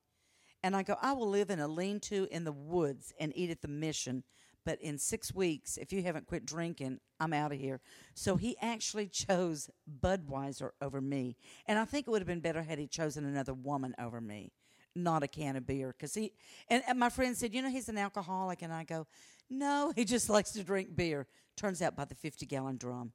And 0.62 0.76
I 0.76 0.84
go, 0.84 0.98
I 1.02 1.14
will 1.14 1.30
live 1.30 1.50
in 1.50 1.60
a 1.60 1.68
lean 1.68 2.00
to 2.02 2.28
in 2.32 2.44
the 2.44 2.52
woods 2.52 3.14
and 3.20 3.32
eat 3.36 3.52
at 3.52 3.62
the 3.62 3.68
mission. 3.68 4.24
But 4.66 4.82
in 4.82 4.98
six 4.98 5.34
weeks, 5.34 5.78
if 5.78 5.94
you 5.94 6.02
haven't 6.04 6.26
quit 6.26 6.46
drinking, 6.46 7.00
I'm 7.20 7.34
out 7.34 7.52
of 7.52 7.60
here. 7.60 7.82
So 8.16 8.36
he 8.36 8.58
actually 8.62 9.08
chose 9.08 9.70
Budweiser 10.02 10.72
over 10.82 11.00
me. 11.02 11.38
And 11.68 11.78
I 11.80 11.86
think 11.86 12.08
it 12.08 12.10
would 12.10 12.22
have 12.22 12.28
been 12.28 12.40
better 12.40 12.64
had 12.64 12.80
he 12.80 12.88
chosen 12.88 13.26
another 13.26 13.54
woman 13.54 13.94
over 14.00 14.20
me, 14.20 14.52
not 14.96 15.22
a 15.24 15.28
can 15.28 15.56
of 15.56 15.68
beer. 15.68 15.94
Because 15.96 16.16
he, 16.16 16.34
and, 16.70 16.82
and 16.88 16.98
my 17.00 17.10
friend 17.10 17.38
said, 17.38 17.54
You 17.54 17.62
know, 17.62 17.70
he's 17.70 17.90
an 17.90 17.98
alcoholic. 17.98 18.62
And 18.64 18.74
I 18.74 18.84
go, 18.84 19.06
No, 19.50 19.94
he 19.96 20.04
just 20.04 20.30
likes 20.36 20.52
to 20.54 20.64
drink 20.64 20.96
beer. 20.96 21.28
Turns 21.56 21.82
out 21.82 21.96
by 21.96 22.06
the 22.06 22.16
50 22.16 22.46
gallon 22.48 22.78
drum. 22.78 23.12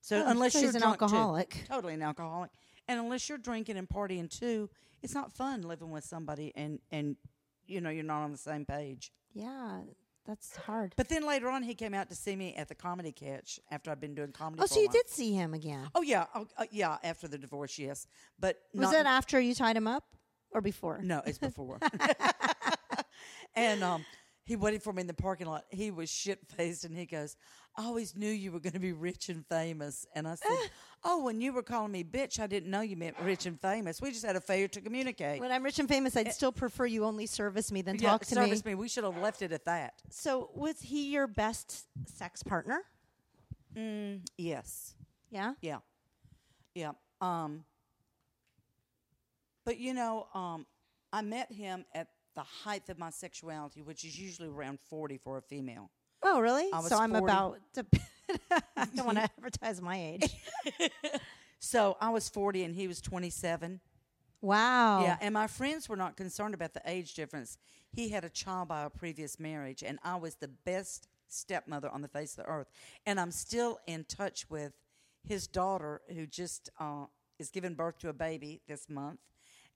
So 0.00 0.22
Oh, 0.24 0.30
unless 0.30 0.52
so 0.54 0.60
you're 0.60 0.70
an 0.70 0.80
drunk 0.80 0.98
too- 0.98 1.04
alcoholic. 1.04 1.64
totally 1.68 1.94
an 1.94 2.02
alcoholic. 2.02 2.50
And 2.88 2.98
unless 2.98 3.28
you're 3.28 3.38
drinking 3.38 3.76
and 3.76 3.88
partying 3.88 4.28
too, 4.30 4.68
it's 5.02 5.14
not 5.14 5.32
fun 5.32 5.62
living 5.62 5.90
with 5.90 6.04
somebody 6.04 6.50
and 6.56 6.80
and 6.90 7.16
you 7.66 7.80
know 7.80 7.90
you're 7.90 8.02
not 8.02 8.22
on 8.22 8.32
the 8.32 8.38
same 8.38 8.64
page. 8.64 9.12
Yeah, 9.34 9.82
that's 10.28 10.54
hard. 10.56 10.92
But 10.94 11.08
then 11.08 11.26
later 11.26 11.48
on, 11.48 11.62
he 11.62 11.74
came 11.74 11.94
out 11.94 12.10
to 12.10 12.14
see 12.14 12.36
me 12.36 12.54
at 12.54 12.68
the 12.68 12.74
comedy 12.74 13.12
catch 13.12 13.58
after 13.70 13.90
I'd 13.90 13.98
been 13.98 14.14
doing 14.14 14.30
comedy. 14.30 14.62
oh, 14.62 14.66
so 14.66 14.78
you 14.78 14.90
did 14.90 15.08
see 15.08 15.32
him 15.32 15.54
again? 15.54 15.88
Oh 15.94 16.02
yeah, 16.02 16.26
oh, 16.34 16.46
uh, 16.58 16.66
yeah. 16.70 16.98
After 17.02 17.28
the 17.28 17.38
divorce, 17.38 17.78
yes. 17.78 18.06
But 18.38 18.58
Was 18.74 18.82
not, 18.82 18.92
that 18.92 19.06
after 19.06 19.40
you 19.40 19.54
tied 19.54 19.74
him 19.74 19.88
up 19.88 20.04
or 20.52 20.60
before? 20.60 21.00
No, 21.02 21.22
it's 21.24 21.38
before. 21.38 21.78
and 23.56 23.82
um, 23.82 24.04
he 24.44 24.54
waited 24.54 24.82
for 24.82 24.92
me 24.92 25.00
in 25.00 25.06
the 25.06 25.14
parking 25.14 25.46
lot. 25.46 25.64
He 25.70 25.90
was 25.90 26.10
shit 26.10 26.40
faced, 26.46 26.84
and 26.84 26.94
he 26.94 27.06
goes, 27.06 27.34
"I 27.78 27.84
always 27.84 28.14
knew 28.14 28.28
you 28.28 28.52
were 28.52 28.60
going 28.60 28.74
to 28.74 28.78
be 28.78 28.92
rich 28.92 29.30
and 29.30 29.46
famous." 29.46 30.06
And 30.14 30.28
I 30.28 30.34
said, 30.34 30.70
"Oh, 31.04 31.22
when 31.24 31.40
you 31.40 31.52
were 31.52 31.62
calling 31.62 31.92
me 31.92 32.04
bitch, 32.04 32.38
I 32.38 32.46
didn't 32.46 32.70
know 32.70 32.82
you 32.82 32.96
meant 32.96 33.16
rich 33.22 33.46
and 33.46 33.58
famous. 33.58 34.02
We 34.02 34.10
just 34.10 34.26
had 34.26 34.36
a 34.36 34.40
failure 34.40 34.68
to 34.68 34.80
communicate." 34.80 35.40
When 35.40 35.50
I'm 35.50 35.62
rich 35.62 35.78
and 35.78 35.88
famous, 35.88 36.16
I'd 36.16 36.32
still 36.32 36.52
prefer 36.52 36.84
you 36.84 37.04
only 37.04 37.24
service 37.24 37.72
me 37.72 37.80
than 37.80 37.96
yeah, 37.96 38.10
talk 38.10 38.26
to 38.26 38.34
service 38.34 38.64
me. 38.64 38.72
me. 38.72 38.74
We 38.74 38.88
should 38.88 39.04
have 39.04 39.16
left 39.16 39.40
it 39.40 39.52
at 39.52 39.64
that. 39.64 40.02
So, 40.10 40.50
was 40.54 40.80
he 40.80 41.12
your 41.12 41.26
best 41.26 41.86
sex 42.06 42.42
partner? 42.42 42.82
Yes. 44.36 44.94
Yeah. 45.30 45.54
Yeah. 45.60 45.78
Yeah. 46.74 46.92
Um, 47.20 47.64
but 49.64 49.78
you 49.78 49.94
know, 49.94 50.26
um, 50.34 50.66
I 51.12 51.22
met 51.22 51.52
him 51.52 51.84
at 51.94 52.08
the 52.34 52.42
height 52.42 52.88
of 52.88 52.98
my 52.98 53.10
sexuality, 53.10 53.82
which 53.82 54.04
is 54.04 54.18
usually 54.18 54.48
around 54.48 54.78
40 54.88 55.18
for 55.18 55.38
a 55.38 55.42
female. 55.42 55.90
Oh, 56.22 56.40
really? 56.40 56.68
So 56.82 56.96
I'm 56.98 57.14
about 57.14 57.58
to. 57.74 57.86
I 58.76 58.84
don't 58.94 59.06
want 59.06 59.18
to 59.18 59.24
advertise 59.38 59.80
my 59.80 59.96
age. 59.96 60.34
So 61.58 61.96
I 62.00 62.10
was 62.10 62.28
40 62.28 62.64
and 62.64 62.74
he 62.74 62.86
was 62.86 63.00
27. 63.00 63.80
Wow. 64.40 65.02
Yeah, 65.02 65.16
and 65.20 65.34
my 65.34 65.48
friends 65.48 65.88
were 65.88 65.96
not 65.96 66.16
concerned 66.16 66.54
about 66.54 66.72
the 66.72 66.82
age 66.86 67.14
difference. 67.14 67.58
He 67.90 68.10
had 68.10 68.24
a 68.24 68.28
child 68.28 68.68
by 68.68 68.82
a 68.84 68.90
previous 68.90 69.40
marriage, 69.40 69.82
and 69.82 69.98
I 70.04 70.16
was 70.16 70.36
the 70.36 70.48
best 70.48 71.08
stepmother 71.26 71.88
on 71.90 72.02
the 72.02 72.08
face 72.08 72.38
of 72.38 72.44
the 72.44 72.50
earth. 72.50 72.68
And 73.04 73.18
I'm 73.18 73.32
still 73.32 73.80
in 73.86 74.04
touch 74.04 74.48
with 74.48 74.74
his 75.26 75.46
daughter, 75.48 76.02
who 76.14 76.26
just 76.26 76.70
uh, 76.78 77.06
is 77.38 77.50
giving 77.50 77.74
birth 77.74 77.98
to 77.98 78.10
a 78.10 78.12
baby 78.12 78.60
this 78.68 78.88
month, 78.88 79.18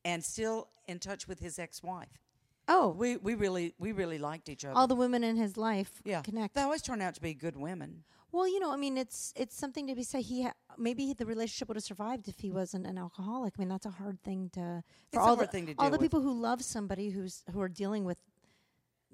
and 0.05 0.23
still 0.23 0.69
in 0.87 1.01
touch 1.01 1.27
with 1.27 1.41
his 1.41 1.59
ex-wife. 1.59 2.21
Oh, 2.69 2.91
We 2.97 3.17
we 3.17 3.35
really 3.35 3.75
we 3.79 3.93
really 3.93 4.19
liked 4.19 4.49
each 4.49 4.65
other. 4.65 4.77
all 4.77 4.87
the 4.87 4.95
women 4.95 5.25
in 5.25 5.37
his 5.37 5.57
life 5.57 6.01
yeah, 6.05 6.23
connect. 6.23 6.55
They 6.55 6.63
always 6.63 6.83
turn 6.83 7.01
out 7.01 7.15
to 7.17 7.21
be 7.21 7.35
good 7.35 7.57
women. 7.57 8.05
Well, 8.31 8.49
you 8.49 8.61
know, 8.61 8.73
I 8.73 8.77
mean, 8.77 8.97
it's 8.97 9.33
it's 9.37 9.55
something 9.57 9.87
to 9.89 9.95
be 9.95 10.03
said. 10.05 10.23
He 10.23 10.45
ha- 10.45 10.55
maybe 10.79 11.13
the 11.13 11.27
relationship 11.27 11.69
would 11.69 11.77
have 11.77 11.85
survived 11.85 12.29
if 12.29 12.39
he 12.39 12.51
wasn't 12.51 12.87
an 12.87 12.97
alcoholic. 12.99 13.55
I 13.59 13.61
mean, 13.61 13.69
that's 13.69 13.85
a 13.85 13.91
hard 13.91 14.23
thing 14.23 14.49
to 14.55 14.83
It's 15.09 15.15
for 15.15 15.21
a 15.21 15.23
all 15.23 15.37
hard 15.37 15.49
the 15.49 15.53
thing 15.53 15.67
to 15.67 15.75
all 15.79 15.87
deal 15.87 15.91
the 15.91 15.99
with. 15.99 16.01
people 16.05 16.23
who 16.23 16.33
love 16.33 16.63
somebody 16.63 17.11
who's 17.11 17.43
who 17.53 17.61
are 17.61 17.69
dealing 17.69 18.05
with 18.05 18.19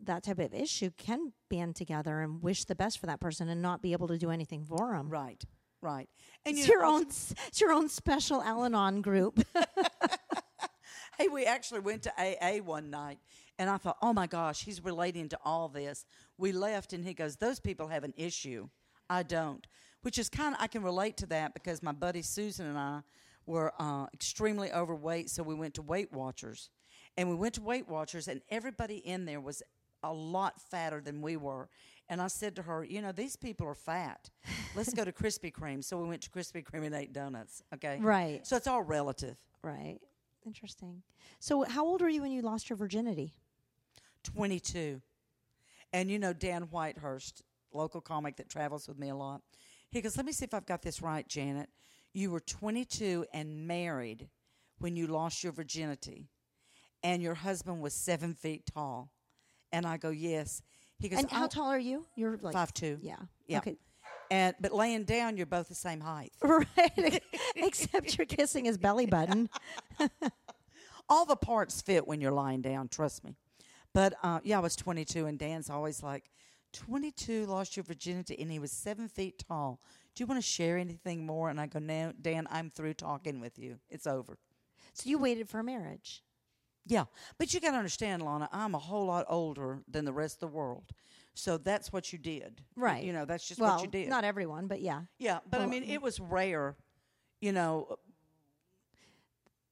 that 0.04 0.22
type 0.22 0.38
of 0.38 0.54
issue 0.54 0.90
can 0.96 1.32
band 1.48 1.74
together 1.74 2.20
and 2.20 2.40
wish 2.42 2.64
the 2.66 2.76
best 2.76 3.00
for 3.00 3.06
that 3.06 3.18
person 3.18 3.48
and 3.48 3.60
not 3.60 3.82
be 3.82 3.90
able 3.92 4.06
to 4.08 4.18
do 4.18 4.30
anything 4.30 4.62
for 4.64 4.92
them. 4.92 5.08
Right, 5.08 5.42
right. 5.82 6.08
And 6.46 6.56
It's 6.56 6.68
you 6.68 6.74
your 6.74 6.82
know, 6.82 6.94
own 6.98 7.06
s- 7.06 7.34
it's 7.48 7.60
your 7.60 7.72
own 7.72 7.88
special 7.88 8.40
Al-Anon 8.42 9.02
group. 9.02 9.40
Hey, 11.18 11.26
we 11.26 11.44
actually 11.46 11.80
went 11.80 12.02
to 12.02 12.12
AA 12.16 12.62
one 12.62 12.90
night, 12.90 13.18
and 13.58 13.68
I 13.68 13.76
thought, 13.76 13.96
oh 14.00 14.12
my 14.12 14.28
gosh, 14.28 14.62
he's 14.64 14.84
relating 14.84 15.28
to 15.30 15.38
all 15.44 15.68
this. 15.68 16.06
We 16.36 16.52
left, 16.52 16.92
and 16.92 17.04
he 17.04 17.12
goes, 17.12 17.34
Those 17.34 17.58
people 17.58 17.88
have 17.88 18.04
an 18.04 18.14
issue. 18.16 18.68
I 19.10 19.24
don't. 19.24 19.66
Which 20.02 20.16
is 20.16 20.28
kind 20.28 20.54
of, 20.54 20.60
I 20.62 20.68
can 20.68 20.84
relate 20.84 21.16
to 21.16 21.26
that 21.26 21.54
because 21.54 21.82
my 21.82 21.90
buddy 21.90 22.22
Susan 22.22 22.66
and 22.66 22.78
I 22.78 23.00
were 23.46 23.72
uh, 23.80 24.06
extremely 24.14 24.72
overweight, 24.72 25.28
so 25.28 25.42
we 25.42 25.56
went 25.56 25.74
to 25.74 25.82
Weight 25.82 26.12
Watchers. 26.12 26.70
And 27.16 27.28
we 27.28 27.34
went 27.34 27.54
to 27.54 27.62
Weight 27.62 27.88
Watchers, 27.88 28.28
and 28.28 28.40
everybody 28.48 28.98
in 28.98 29.24
there 29.24 29.40
was 29.40 29.60
a 30.04 30.12
lot 30.12 30.60
fatter 30.70 31.00
than 31.00 31.20
we 31.20 31.36
were. 31.36 31.68
And 32.08 32.22
I 32.22 32.28
said 32.28 32.54
to 32.56 32.62
her, 32.62 32.84
You 32.84 33.02
know, 33.02 33.10
these 33.10 33.34
people 33.34 33.66
are 33.66 33.74
fat. 33.74 34.30
Let's 34.76 34.94
go 34.94 35.04
to 35.04 35.10
Krispy 35.24 35.52
Kreme. 35.52 35.82
So 35.82 35.98
we 35.98 36.08
went 36.08 36.22
to 36.22 36.30
Krispy 36.30 36.62
Kreme 36.62 36.86
and 36.86 36.94
ate 36.94 37.12
donuts. 37.12 37.64
Okay. 37.74 37.98
Right. 38.00 38.46
So 38.46 38.54
it's 38.54 38.68
all 38.68 38.82
relative. 38.82 39.36
right. 39.64 39.98
Interesting. 40.48 41.02
So, 41.40 41.62
how 41.64 41.84
old 41.84 42.00
were 42.00 42.08
you 42.08 42.22
when 42.22 42.32
you 42.32 42.40
lost 42.40 42.70
your 42.70 42.78
virginity? 42.78 43.34
22. 44.24 45.02
And 45.92 46.10
you 46.10 46.18
know 46.18 46.32
Dan 46.32 46.68
Whitehurst, 46.68 47.42
local 47.70 48.00
comic 48.00 48.36
that 48.36 48.48
travels 48.48 48.88
with 48.88 48.98
me 48.98 49.10
a 49.10 49.14
lot. 49.14 49.42
He 49.90 50.00
goes, 50.00 50.16
Let 50.16 50.24
me 50.24 50.32
see 50.32 50.46
if 50.46 50.54
I've 50.54 50.64
got 50.64 50.80
this 50.80 51.02
right, 51.02 51.28
Janet. 51.28 51.68
You 52.14 52.30
were 52.30 52.40
22 52.40 53.26
and 53.34 53.66
married 53.68 54.28
when 54.78 54.96
you 54.96 55.06
lost 55.06 55.44
your 55.44 55.52
virginity, 55.52 56.30
and 57.02 57.22
your 57.22 57.34
husband 57.34 57.82
was 57.82 57.92
seven 57.92 58.32
feet 58.32 58.64
tall. 58.72 59.10
And 59.70 59.84
I 59.84 59.98
go, 59.98 60.08
Yes. 60.08 60.62
He 60.98 61.10
goes, 61.10 61.18
And 61.20 61.30
how 61.30 61.44
"Oh, 61.44 61.48
tall 61.48 61.68
are 61.68 61.78
you? 61.78 62.06
You're 62.16 62.38
like 62.40 62.54
Five 62.54 62.72
two. 62.72 62.98
Yeah. 63.02 63.16
Yeah. 63.46 63.58
Okay. 63.58 63.76
And 64.30 64.54
but 64.60 64.72
laying 64.72 65.04
down, 65.04 65.36
you're 65.36 65.46
both 65.46 65.68
the 65.68 65.74
same 65.74 66.00
height. 66.00 66.32
Right. 66.42 67.22
Except 67.56 68.16
you're 68.16 68.26
kissing 68.26 68.64
his 68.64 68.78
belly 68.78 69.06
button. 69.06 69.48
all 71.08 71.24
the 71.24 71.36
parts 71.36 71.80
fit 71.80 72.06
when 72.06 72.20
you're 72.20 72.32
lying 72.32 72.60
down. 72.60 72.88
Trust 72.88 73.24
me. 73.24 73.36
But 73.94 74.14
uh, 74.22 74.40
yeah, 74.44 74.58
I 74.58 74.60
was 74.60 74.76
22, 74.76 75.26
and 75.26 75.38
Dan's 75.38 75.70
always 75.70 76.02
like, 76.02 76.30
22, 76.72 77.46
lost 77.46 77.76
your 77.76 77.84
virginity, 77.84 78.36
and 78.38 78.50
he 78.50 78.58
was 78.58 78.70
seven 78.70 79.08
feet 79.08 79.42
tall. 79.48 79.80
Do 80.14 80.22
you 80.22 80.26
want 80.26 80.38
to 80.40 80.46
share 80.46 80.76
anything 80.76 81.24
more? 81.24 81.48
And 81.48 81.60
I 81.60 81.66
go, 81.66 81.78
no, 81.78 82.12
Dan, 82.20 82.46
I'm 82.50 82.70
through 82.70 82.94
talking 82.94 83.40
with 83.40 83.58
you. 83.58 83.78
It's 83.88 84.06
over. 84.06 84.38
So 84.92 85.08
you 85.08 85.18
waited 85.18 85.48
for 85.48 85.60
a 85.60 85.64
marriage. 85.64 86.22
Yeah, 86.86 87.04
but 87.38 87.52
you 87.52 87.60
got 87.60 87.72
to 87.72 87.76
understand, 87.76 88.22
Lahna, 88.22 88.48
I'm 88.50 88.74
a 88.74 88.78
whole 88.78 89.06
lot 89.06 89.26
older 89.28 89.80
than 89.88 90.04
the 90.04 90.12
rest 90.12 90.36
of 90.36 90.40
the 90.40 90.56
world. 90.56 90.92
So 91.38 91.56
that's 91.56 91.92
what 91.92 92.12
you 92.12 92.18
did. 92.18 92.62
Right. 92.74 93.04
You 93.04 93.12
know, 93.12 93.24
that's 93.24 93.46
just 93.46 93.60
well, 93.60 93.76
what 93.76 93.82
you 93.82 93.88
did. 93.88 94.08
not 94.08 94.24
everyone, 94.24 94.66
but 94.66 94.80
yeah. 94.80 95.02
yeah, 95.20 95.38
but 95.48 95.60
I 95.60 95.66
mean, 95.66 95.84
it 95.84 96.02
was 96.02 96.18
rare, 96.18 96.74
you 97.40 97.52
know, 97.52 97.96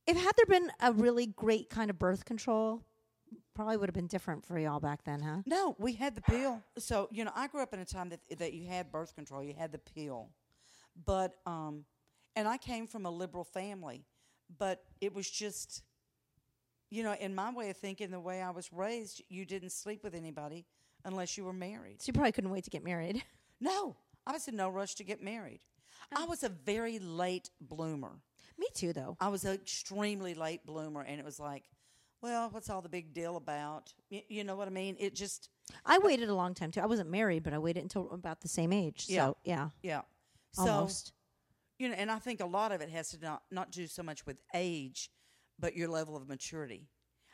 If 0.06 0.16
had 0.16 0.32
there 0.37 0.46
been 0.46 0.70
a 0.80 0.92
really 0.92 1.26
great 1.26 1.68
kind 1.68 1.90
of 1.90 1.99
birth 1.99 2.25
control, 2.25 2.82
probably 3.56 3.76
would 3.76 3.88
have 3.88 3.94
been 3.94 4.06
different 4.06 4.46
for 4.46 4.56
y'all 4.56 4.78
back 4.78 5.02
then, 5.02 5.20
huh? 5.20 5.38
No, 5.44 5.75
we 5.80 5.94
had 5.94 6.14
the 6.14 6.20
pill. 6.20 6.62
So 6.78 7.08
you 7.11 7.25
know, 7.25 7.32
I 7.35 7.49
grew 7.49 7.62
up 7.62 7.75
in 7.75 7.80
a 7.80 7.85
time 7.85 8.11
that 8.11 8.20
that 8.38 8.52
you 8.52 8.68
had 8.68 8.92
birth 8.92 9.16
control. 9.16 9.42
You 9.42 9.54
had 9.58 9.73
the 9.73 9.78
pill, 9.78 10.28
but 11.04 11.35
um, 11.46 11.85
and 12.37 12.46
I 12.46 12.58
came 12.58 12.87
from 12.87 13.06
a 13.06 13.11
liberal 13.11 13.42
family, 13.42 14.04
but 14.56 14.85
it 15.00 15.12
was 15.12 15.28
just, 15.28 15.82
you 16.90 17.02
know, 17.02 17.14
in 17.18 17.35
my 17.35 17.52
way 17.52 17.70
of 17.70 17.76
thinking, 17.76 18.12
the 18.12 18.20
way 18.20 18.40
I 18.40 18.50
was 18.50 18.73
raised, 18.73 19.20
you 19.28 19.44
didn't 19.44 19.70
sleep 19.70 20.04
with 20.04 20.14
anybody 20.14 20.64
unless 21.06 21.38
you 21.38 21.44
were 21.44 21.52
married. 21.54 22.02
So 22.02 22.08
you 22.08 22.12
probably 22.12 22.32
couldn't 22.32 22.50
wait 22.50 22.64
to 22.64 22.70
get 22.70 22.84
married. 22.84 23.22
No, 23.58 23.96
I 24.26 24.32
was 24.32 24.46
in 24.48 24.56
no 24.56 24.68
rush 24.68 24.96
to 24.96 25.02
get 25.02 25.22
married. 25.22 25.60
I 26.14 26.25
oh. 26.25 26.26
was 26.26 26.42
a 26.42 26.50
very 26.50 26.98
late 26.98 27.48
bloomer. 27.58 28.20
Me 28.58 28.66
too, 28.75 28.92
though. 28.92 29.16
I 29.18 29.28
was 29.28 29.46
an 29.46 29.54
extremely 29.54 30.34
late 30.34 30.66
bloomer, 30.66 31.00
and 31.00 31.18
it 31.18 31.25
was 31.25 31.40
like, 31.40 31.64
well, 32.20 32.50
what's 32.50 32.68
all 32.68 32.82
the 32.82 32.90
big 32.90 33.14
deal 33.14 33.38
about? 33.38 33.94
Y- 34.10 34.25
You 34.28 34.44
know 34.44 34.54
what 34.56 34.68
I 34.68 34.70
mean? 34.70 34.94
It 34.98 35.14
just. 35.14 35.48
I 35.86 35.98
waited 36.00 36.28
a 36.28 36.34
long 36.34 36.52
time 36.52 36.70
too. 36.70 36.82
I 36.82 36.86
wasn't 36.86 37.08
married, 37.10 37.44
but 37.44 37.54
I 37.54 37.58
waited 37.58 37.82
until 37.82 38.10
about 38.10 38.42
the 38.42 38.48
same 38.48 38.75
age. 38.75 39.06
Yeah. 39.08 39.28
So 39.28 39.36
yeah, 39.44 39.68
Yeah. 39.82 40.02
So, 40.52 40.66
almost. 40.66 41.12
you 41.78 41.88
know, 41.88 41.94
and 41.94 42.10
I 42.10 42.18
think 42.18 42.40
a 42.40 42.46
lot 42.46 42.72
of 42.72 42.82
it 42.82 42.90
has 42.90 43.08
to 43.12 43.18
not 43.22 43.42
not 43.50 43.72
do 43.72 43.86
so 43.86 44.02
much 44.02 44.26
with 44.26 44.36
age, 44.54 45.10
but 45.58 45.75
your 45.75 45.88
level 45.88 46.14
of 46.14 46.28
maturity. 46.28 46.88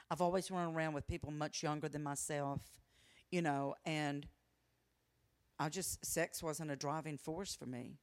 I've 0.08 0.20
always 0.20 0.52
run 0.52 0.74
around 0.74 0.92
with 0.92 1.08
people 1.08 1.32
much 1.32 1.64
younger 1.64 1.88
than 1.88 2.02
myself, 2.04 2.60
you 3.32 3.42
know, 3.42 3.74
and 3.84 4.26
I 5.58 5.68
just 5.68 6.04
sex 6.04 6.42
wasn't 6.42 6.70
a 6.70 6.76
driving 6.76 7.16
force 7.16 7.56
for 7.56 7.66
me. 7.66 7.98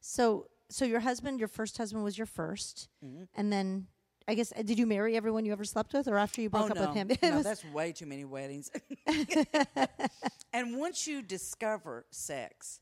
So 0.00 0.46
so 0.70 0.86
your 0.86 1.00
husband, 1.00 1.38
your 1.38 1.48
first 1.48 1.76
husband, 1.76 2.02
was 2.02 2.16
your 2.16 2.26
1st 2.26 2.88
Mm-hmm. 3.04 3.24
and 3.34 3.52
then 3.52 3.86
I 4.26 4.34
guess 4.34 4.52
uh, 4.56 4.62
did 4.62 4.78
you 4.78 4.86
marry 4.86 5.16
everyone 5.16 5.44
you 5.44 5.52
ever 5.52 5.64
slept 5.64 5.92
with, 5.92 6.08
or 6.08 6.16
after 6.16 6.40
you 6.40 6.48
broke 6.48 6.64
oh 6.64 6.68
up 6.68 6.76
no, 6.76 6.86
with 6.86 6.94
him? 6.94 7.10
No, 7.22 7.42
that's 7.42 7.64
way 7.66 7.92
too 7.92 8.06
many 8.06 8.24
weddings. 8.24 8.70
and 10.52 10.78
once 10.78 11.06
you 11.06 11.20
discover 11.20 12.06
sex, 12.10 12.80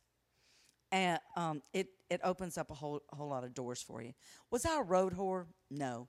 and 0.93 1.19
um, 1.37 1.63
it 1.73 1.89
it 2.11 2.21
opens 2.23 2.59
up 2.59 2.71
a 2.71 2.75
whole 2.75 3.03
whole 3.13 3.29
lot 3.29 3.43
of 3.43 3.55
doors 3.55 3.83
for 3.83 4.01
you. 4.03 4.13
Was 4.51 4.65
I 4.65 4.79
a 4.79 4.83
road 4.83 5.15
whore? 5.15 5.47
No. 5.71 6.09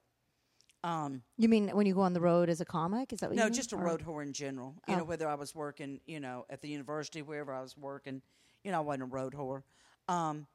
Um, 0.84 1.22
you 1.38 1.48
mean 1.48 1.70
when 1.70 1.86
you 1.86 1.94
go 1.94 2.02
on 2.02 2.12
the 2.13 2.20
road 2.20 2.50
as 2.50 2.60
a 2.60 2.66
comic? 2.66 3.13
Is 3.13 3.20
that 3.22 3.30
what 3.30 3.38
no, 3.38 3.44
you 3.44 3.50
mean? 3.50 3.54
just 3.54 3.72
a 3.72 3.75
Or- 3.78 3.84
road 3.84 4.04
whore 4.06 4.22
in 4.22 4.34
general. 4.34 4.75
You 4.88 4.98
know, 4.98 5.02
Oh. 5.04 5.06
whether 5.06 5.28
I 5.30 5.36
was 5.36 5.56
working, 5.56 6.02
you 6.06 6.20
know, 6.20 6.46
at 6.50 6.62
the 6.62 6.68
university, 6.68 7.22
wherever 7.22 7.54
I 7.54 7.62
was 7.62 7.78
working, 7.78 8.22
you 8.63 8.72
know, 8.72 8.78
I 8.78 8.82
wasn't 8.82 9.04
a 9.04 9.06
road 9.08 9.34
whore. 9.34 9.63
Um, 10.10 10.46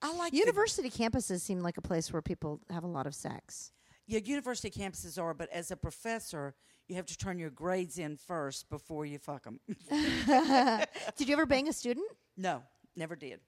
I 0.00 0.12
like 0.14 0.32
the- 0.32 0.38
University 0.38 0.88
campuses 0.90 1.40
seem 1.42 1.60
like 1.60 1.76
a 1.76 1.82
place 1.82 2.12
where 2.12 2.22
people 2.22 2.60
have 2.70 2.84
a 2.84 2.88
lot 2.88 3.06
of 3.06 3.14
sex. 3.14 3.72
yeah, 4.06 4.18
university 4.20 4.70
campuses 4.70 5.20
are, 5.22 5.32
but 5.34 5.48
as 5.50 5.70
a 5.70 5.76
professor, 5.76 6.54
you 6.88 6.94
have 6.96 7.06
to 7.06 7.16
turn 7.16 7.38
your 7.38 7.48
grades 7.50 7.98
in 7.98 8.16
first 8.16 8.68
before 8.68 9.06
you 9.06 9.18
fuck 9.18 9.44
them. 9.44 9.60
Did 11.16 11.28
you 11.28 11.32
ever 11.34 11.46
bang 11.46 11.68
a 11.68 11.72
student? 11.72 12.06
no, 12.36 12.62
never 12.96 13.16
did. 13.16 13.40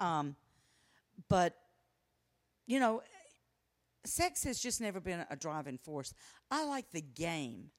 Um, 0.00 0.36
but 1.28 1.56
you 2.66 2.78
know, 2.80 3.02
sex 4.04 4.44
has 4.44 4.60
just 4.60 4.80
never 4.80 5.00
been 5.00 5.24
a 5.30 5.36
driving 5.36 5.78
force. 5.78 6.12
I 6.50 6.64
like 6.64 6.90
the 6.90 7.00
game. 7.00 7.70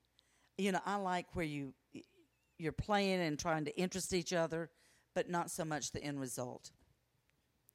You 0.58 0.72
know, 0.72 0.82
I 0.86 0.96
like 0.96 1.28
where 1.36 1.46
you 1.46 1.74
you're 2.58 2.72
playing 2.72 3.22
and 3.22 3.38
trying 3.38 3.66
to 3.66 3.78
interest 3.78 4.14
each 4.14 4.32
other, 4.32 4.70
but 5.14 5.30
not 5.30 5.52
so 5.52 5.66
much 5.66 5.92
the 5.92 6.04
end 6.04 6.20
result. 6.20 6.72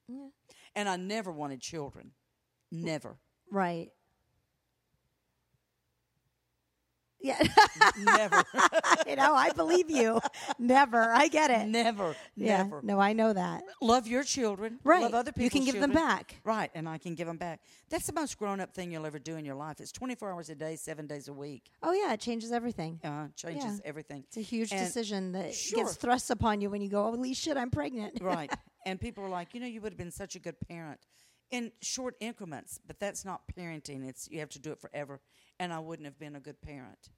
Yeah. 0.08 0.28
And 0.74 0.88
I 0.88 0.96
never 0.96 1.30
wanted 1.30 1.60
children. 1.60 2.12
Never. 2.72 3.18
Right. 3.50 3.90
Yeah, 7.22 7.38
never. 7.98 8.42
you 9.06 9.16
know, 9.16 9.34
I 9.34 9.50
believe 9.50 9.90
you. 9.90 10.20
Never. 10.58 11.12
I 11.12 11.28
get 11.28 11.50
it. 11.50 11.68
never. 11.68 12.14
Yeah. 12.36 12.58
Never. 12.62 12.80
No, 12.82 12.98
I 12.98 13.12
know 13.12 13.32
that. 13.32 13.62
Love 13.82 14.06
your 14.06 14.22
children. 14.22 14.78
Right. 14.84 15.02
Love 15.02 15.14
other 15.14 15.32
people. 15.32 15.44
You 15.44 15.50
can 15.50 15.64
give 15.64 15.80
them 15.80 15.92
back. 15.92 16.36
Right, 16.44 16.70
and 16.74 16.88
I 16.88 16.98
can 16.98 17.14
give 17.14 17.26
them 17.26 17.36
back. 17.36 17.60
That's 17.90 18.06
the 18.06 18.12
most 18.12 18.38
grown 18.38 18.60
up 18.60 18.72
thing 18.74 18.90
you'll 18.90 19.06
ever 19.06 19.18
do 19.18 19.36
in 19.36 19.44
your 19.44 19.54
life. 19.54 19.80
It's 19.80 19.92
24 19.92 20.32
hours 20.32 20.48
a 20.50 20.54
day, 20.54 20.76
seven 20.76 21.06
days 21.06 21.28
a 21.28 21.32
week. 21.32 21.70
Oh 21.82 21.92
yeah, 21.92 22.12
it 22.12 22.20
changes 22.20 22.52
everything. 22.52 23.00
Uh, 23.04 23.28
changes 23.36 23.64
Yeah. 23.82 23.88
everything. 23.88 24.24
It's 24.28 24.36
a 24.36 24.42
huge 24.42 24.72
And- 24.72 24.80
decision 24.80 25.32
that 25.32 25.54
Sure. 25.54 25.84
gets 25.84 25.96
thrust 25.96 26.30
upon 26.30 26.60
you 26.60 26.70
when 26.70 26.80
you 26.80 26.88
go, 26.88 27.02
"Holy 27.04 27.34
shit, 27.34 27.56
I'm 27.56 27.70
pregnant." 27.70 28.18
right. 28.20 28.50
And 28.86 28.98
people 28.98 29.22
are 29.22 29.28
like, 29.28 29.52
you 29.52 29.60
know, 29.60 29.66
you 29.66 29.82
would 29.82 29.92
have 29.92 29.98
been 29.98 30.10
such 30.10 30.36
a 30.36 30.38
good 30.38 30.56
parent 30.66 30.98
in 31.50 31.72
short 31.80 32.16
increments, 32.20 32.78
but 32.86 32.98
that's 32.98 33.24
not 33.24 33.42
parenting. 33.56 34.08
It's 34.08 34.28
you 34.30 34.40
have 34.40 34.50
to 34.50 34.58
do 34.58 34.72
it 34.72 34.80
forever. 34.80 35.20
And 35.58 35.72
I 35.72 35.78
wouldn't 35.78 36.06
have 36.06 36.18
been 36.18 36.36
a 36.36 36.40
good 36.40 36.60
parent. 36.60 37.10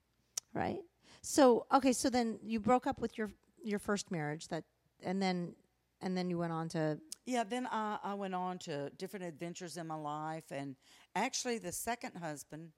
right. 0.54 0.80
So 1.22 1.66
okay, 1.72 1.92
so 1.92 2.10
then 2.10 2.38
you 2.42 2.60
broke 2.60 2.86
up 2.86 3.00
with 3.00 3.16
your 3.18 3.30
your 3.62 3.78
first 3.78 4.10
marriage 4.10 4.48
that, 4.48 4.64
and 5.02 5.22
then 5.22 5.54
and 6.00 6.16
then 6.16 6.28
you 6.28 6.38
went 6.38 6.52
on 6.52 6.68
to 6.70 6.98
Yeah, 7.26 7.44
then 7.44 7.66
I, 7.70 7.98
I 8.02 8.14
went 8.14 8.34
on 8.34 8.58
to 8.60 8.90
different 8.90 9.24
adventures 9.24 9.76
in 9.76 9.86
my 9.86 9.94
life. 9.94 10.50
And 10.50 10.76
actually, 11.14 11.58
the 11.58 11.72
second 11.72 12.16
husband 12.16 12.70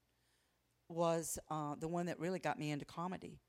was 0.89 1.39
uh, 1.51 1.75
the 1.79 1.89
one 1.89 2.07
that 2.07 2.21
really 2.21 2.39
got 2.39 2.59
me 2.59 2.71
into 2.71 2.85
comedy. 2.85 3.41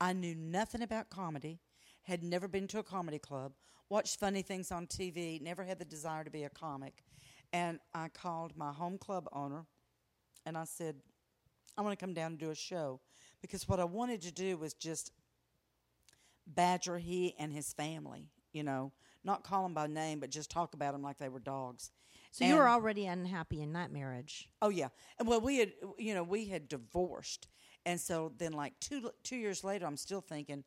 I 0.00 0.14
knew 0.14 0.34
nothing 0.34 0.82
about 0.82 1.10
comedy, 1.10 1.60
had 2.02 2.22
never 2.22 2.48
been 2.48 2.66
to 2.68 2.78
a 2.78 2.82
comedy 2.82 3.18
club, 3.18 3.52
watched 3.90 4.18
funny 4.18 4.40
things 4.40 4.72
on 4.72 4.86
TV, 4.86 5.40
never 5.42 5.62
had 5.62 5.78
the 5.78 5.84
desire 5.84 6.24
to 6.24 6.30
be 6.30 6.44
a 6.44 6.48
comic. 6.48 7.04
And 7.52 7.80
I 7.94 8.08
called 8.08 8.56
my 8.56 8.72
home 8.72 8.98
club 8.98 9.28
owner 9.32 9.66
and 10.46 10.56
I 10.56 10.64
said, 10.64 10.96
I 11.76 11.82
want 11.82 11.98
to 11.98 12.04
come 12.04 12.14
down 12.14 12.32
and 12.32 12.38
do 12.38 12.50
a 12.50 12.54
show 12.54 13.00
because 13.40 13.68
what 13.68 13.80
I 13.80 13.84
wanted 13.84 14.22
to 14.22 14.32
do 14.32 14.56
was 14.56 14.74
just 14.74 15.12
badger 16.46 16.98
he 16.98 17.34
and 17.38 17.52
his 17.52 17.72
family. 17.72 18.28
you 18.52 18.62
know, 18.64 18.92
not 19.24 19.44
call 19.44 19.62
them 19.62 19.74
by 19.74 19.86
name, 19.86 20.18
but 20.20 20.30
just 20.30 20.50
talk 20.50 20.74
about 20.74 20.92
them 20.92 21.02
like 21.02 21.18
they 21.18 21.28
were 21.28 21.40
dogs. 21.40 21.90
So 22.32 22.44
you 22.44 22.56
were 22.56 22.68
already 22.68 23.06
unhappy 23.06 23.60
in 23.60 23.72
that 23.72 23.92
marriage. 23.92 24.48
Oh 24.62 24.68
yeah. 24.68 24.88
And 25.18 25.26
well, 25.28 25.40
we 25.40 25.58
had 25.58 25.72
you 25.98 26.14
know 26.14 26.22
we 26.22 26.46
had 26.46 26.68
divorced, 26.68 27.48
and 27.84 28.00
so 28.00 28.32
then 28.38 28.52
like 28.52 28.78
two 28.80 29.10
two 29.22 29.36
years 29.36 29.64
later, 29.64 29.86
I'm 29.86 29.96
still 29.96 30.20
thinking, 30.20 30.64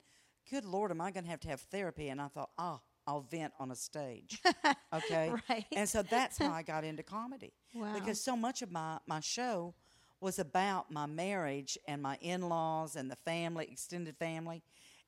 good 0.49 0.65
lord, 0.65 0.91
am 0.91 1.01
I 1.01 1.11
going 1.11 1.23
to 1.25 1.29
have 1.29 1.39
to 1.41 1.47
have 1.49 1.61
therapy? 1.61 2.09
And 2.09 2.21
I 2.21 2.27
thought, 2.27 2.51
ah, 2.57 2.81
I'll 3.05 3.21
vent 3.21 3.53
on 3.59 3.71
a 3.71 3.75
stage, 3.75 4.41
okay? 4.93 5.31
Right. 5.49 5.65
And 5.75 5.87
so 5.89 6.01
that's 6.03 6.37
how 6.37 6.51
I 6.59 6.61
got 6.63 6.83
into 6.83 7.03
comedy. 7.03 7.53
Wow. 7.73 7.93
Because 7.93 8.19
so 8.21 8.35
much 8.35 8.61
of 8.61 8.71
my 8.71 8.99
my 9.07 9.19
show 9.19 9.73
was 10.21 10.39
about 10.39 10.89
my 10.89 11.05
marriage 11.05 11.77
and 11.87 12.01
my 12.01 12.17
in-laws 12.21 12.95
and 12.95 13.11
the 13.11 13.17
family, 13.17 13.67
extended 13.69 14.15
family, 14.17 14.63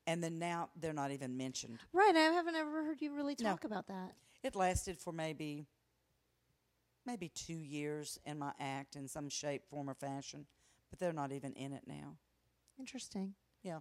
and 0.06 0.22
then 0.22 0.38
now 0.38 0.68
they're 0.78 0.92
not 0.92 1.10
even 1.10 1.36
mentioned. 1.36 1.78
Right. 1.92 2.14
I 2.14 2.20
haven't 2.20 2.54
ever 2.54 2.84
heard 2.84 3.00
you 3.00 3.14
really 3.14 3.34
No. 3.40 3.50
talk 3.50 3.64
about 3.64 3.86
that. 3.86 4.14
It 4.42 4.54
lasted 4.54 4.98
for 4.98 5.12
maybe 5.12 5.66
maybe 7.06 7.28
two 7.28 7.58
years 7.58 8.18
in 8.26 8.38
my 8.38 8.52
act 8.60 8.96
in 8.96 9.08
some 9.08 9.28
shape, 9.28 9.62
form, 9.70 9.88
or 9.88 9.94
fashion, 9.94 10.46
but 10.90 10.98
they're 10.98 11.12
not 11.12 11.32
even 11.32 11.52
in 11.54 11.72
it 11.72 11.84
now. 11.86 12.16
Interesting. 12.78 13.34
Yeah, 13.62 13.78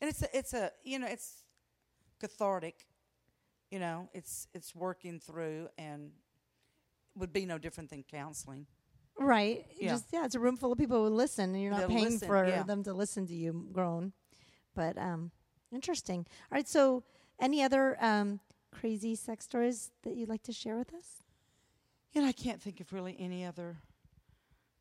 and 0.00 0.10
it's 0.10 0.22
a, 0.22 0.36
it's 0.36 0.52
a 0.54 0.72
you 0.82 0.98
know 0.98 1.06
it's 1.06 1.44
cathartic. 2.20 2.86
You 3.72 3.78
know, 3.78 4.10
it's 4.12 4.48
it's 4.52 4.74
working 4.74 5.18
through 5.18 5.68
and 5.78 6.10
would 7.16 7.32
be 7.32 7.46
no 7.46 7.56
different 7.56 7.88
than 7.88 8.02
counseling. 8.02 8.66
Right. 9.18 9.64
Yeah. 9.80 9.92
Just 9.92 10.08
yeah, 10.12 10.26
it's 10.26 10.34
a 10.34 10.40
room 10.40 10.58
full 10.58 10.72
of 10.72 10.78
people 10.78 11.08
who 11.08 11.14
listen, 11.14 11.54
and 11.54 11.62
you're 11.62 11.70
not 11.70 11.80
They'll 11.80 11.88
paying 11.88 12.04
listen, 12.04 12.28
for 12.28 12.46
yeah. 12.46 12.64
them 12.64 12.84
to 12.84 12.92
listen 12.92 13.26
to 13.28 13.34
you 13.34 13.66
groan. 13.72 14.12
But 14.74 14.98
um, 14.98 15.30
interesting. 15.72 16.18
All 16.18 16.56
right. 16.56 16.68
So, 16.68 17.02
any 17.40 17.62
other 17.62 17.96
um, 18.04 18.40
crazy 18.70 19.14
sex 19.14 19.46
stories 19.46 19.90
that 20.02 20.16
you'd 20.16 20.28
like 20.28 20.42
to 20.42 20.52
share 20.52 20.76
with 20.76 20.92
us? 20.92 21.22
You 22.12 22.20
know, 22.20 22.28
I 22.28 22.32
can't 22.32 22.60
think 22.60 22.78
of 22.80 22.92
really 22.92 23.16
any 23.18 23.42
other 23.46 23.78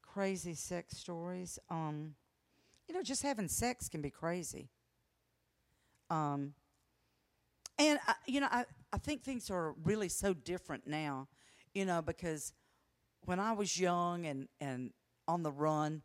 crazy 0.01 0.53
sex 0.53 0.98
stories. 0.98 1.60
Um, 1.69 2.15
you 2.89 2.93
know, 2.93 3.01
just 3.01 3.24
having 3.24 3.48
sex 3.48 3.88
can 3.88 4.01
be 4.01 4.10
crazy. 4.10 4.67
Um, 6.10 6.55
and 7.79 8.00
I, 8.05 8.15
you 8.27 8.41
know, 8.41 8.50
I, 8.51 8.65
I 8.93 8.98
think 8.98 9.24
things 9.24 9.50
are 9.50 9.74
really 9.83 10.10
so 10.10 10.33
different 10.33 10.88
now. 10.88 11.27
You 11.74 11.86
know, 11.86 12.01
because 12.01 12.53
when 13.25 13.39
I 13.39 13.53
was 13.53 13.79
young 13.79 14.25
and 14.25 14.48
and 14.60 14.91
on 15.27 15.43
the 15.43 15.51
run, 15.51 16.01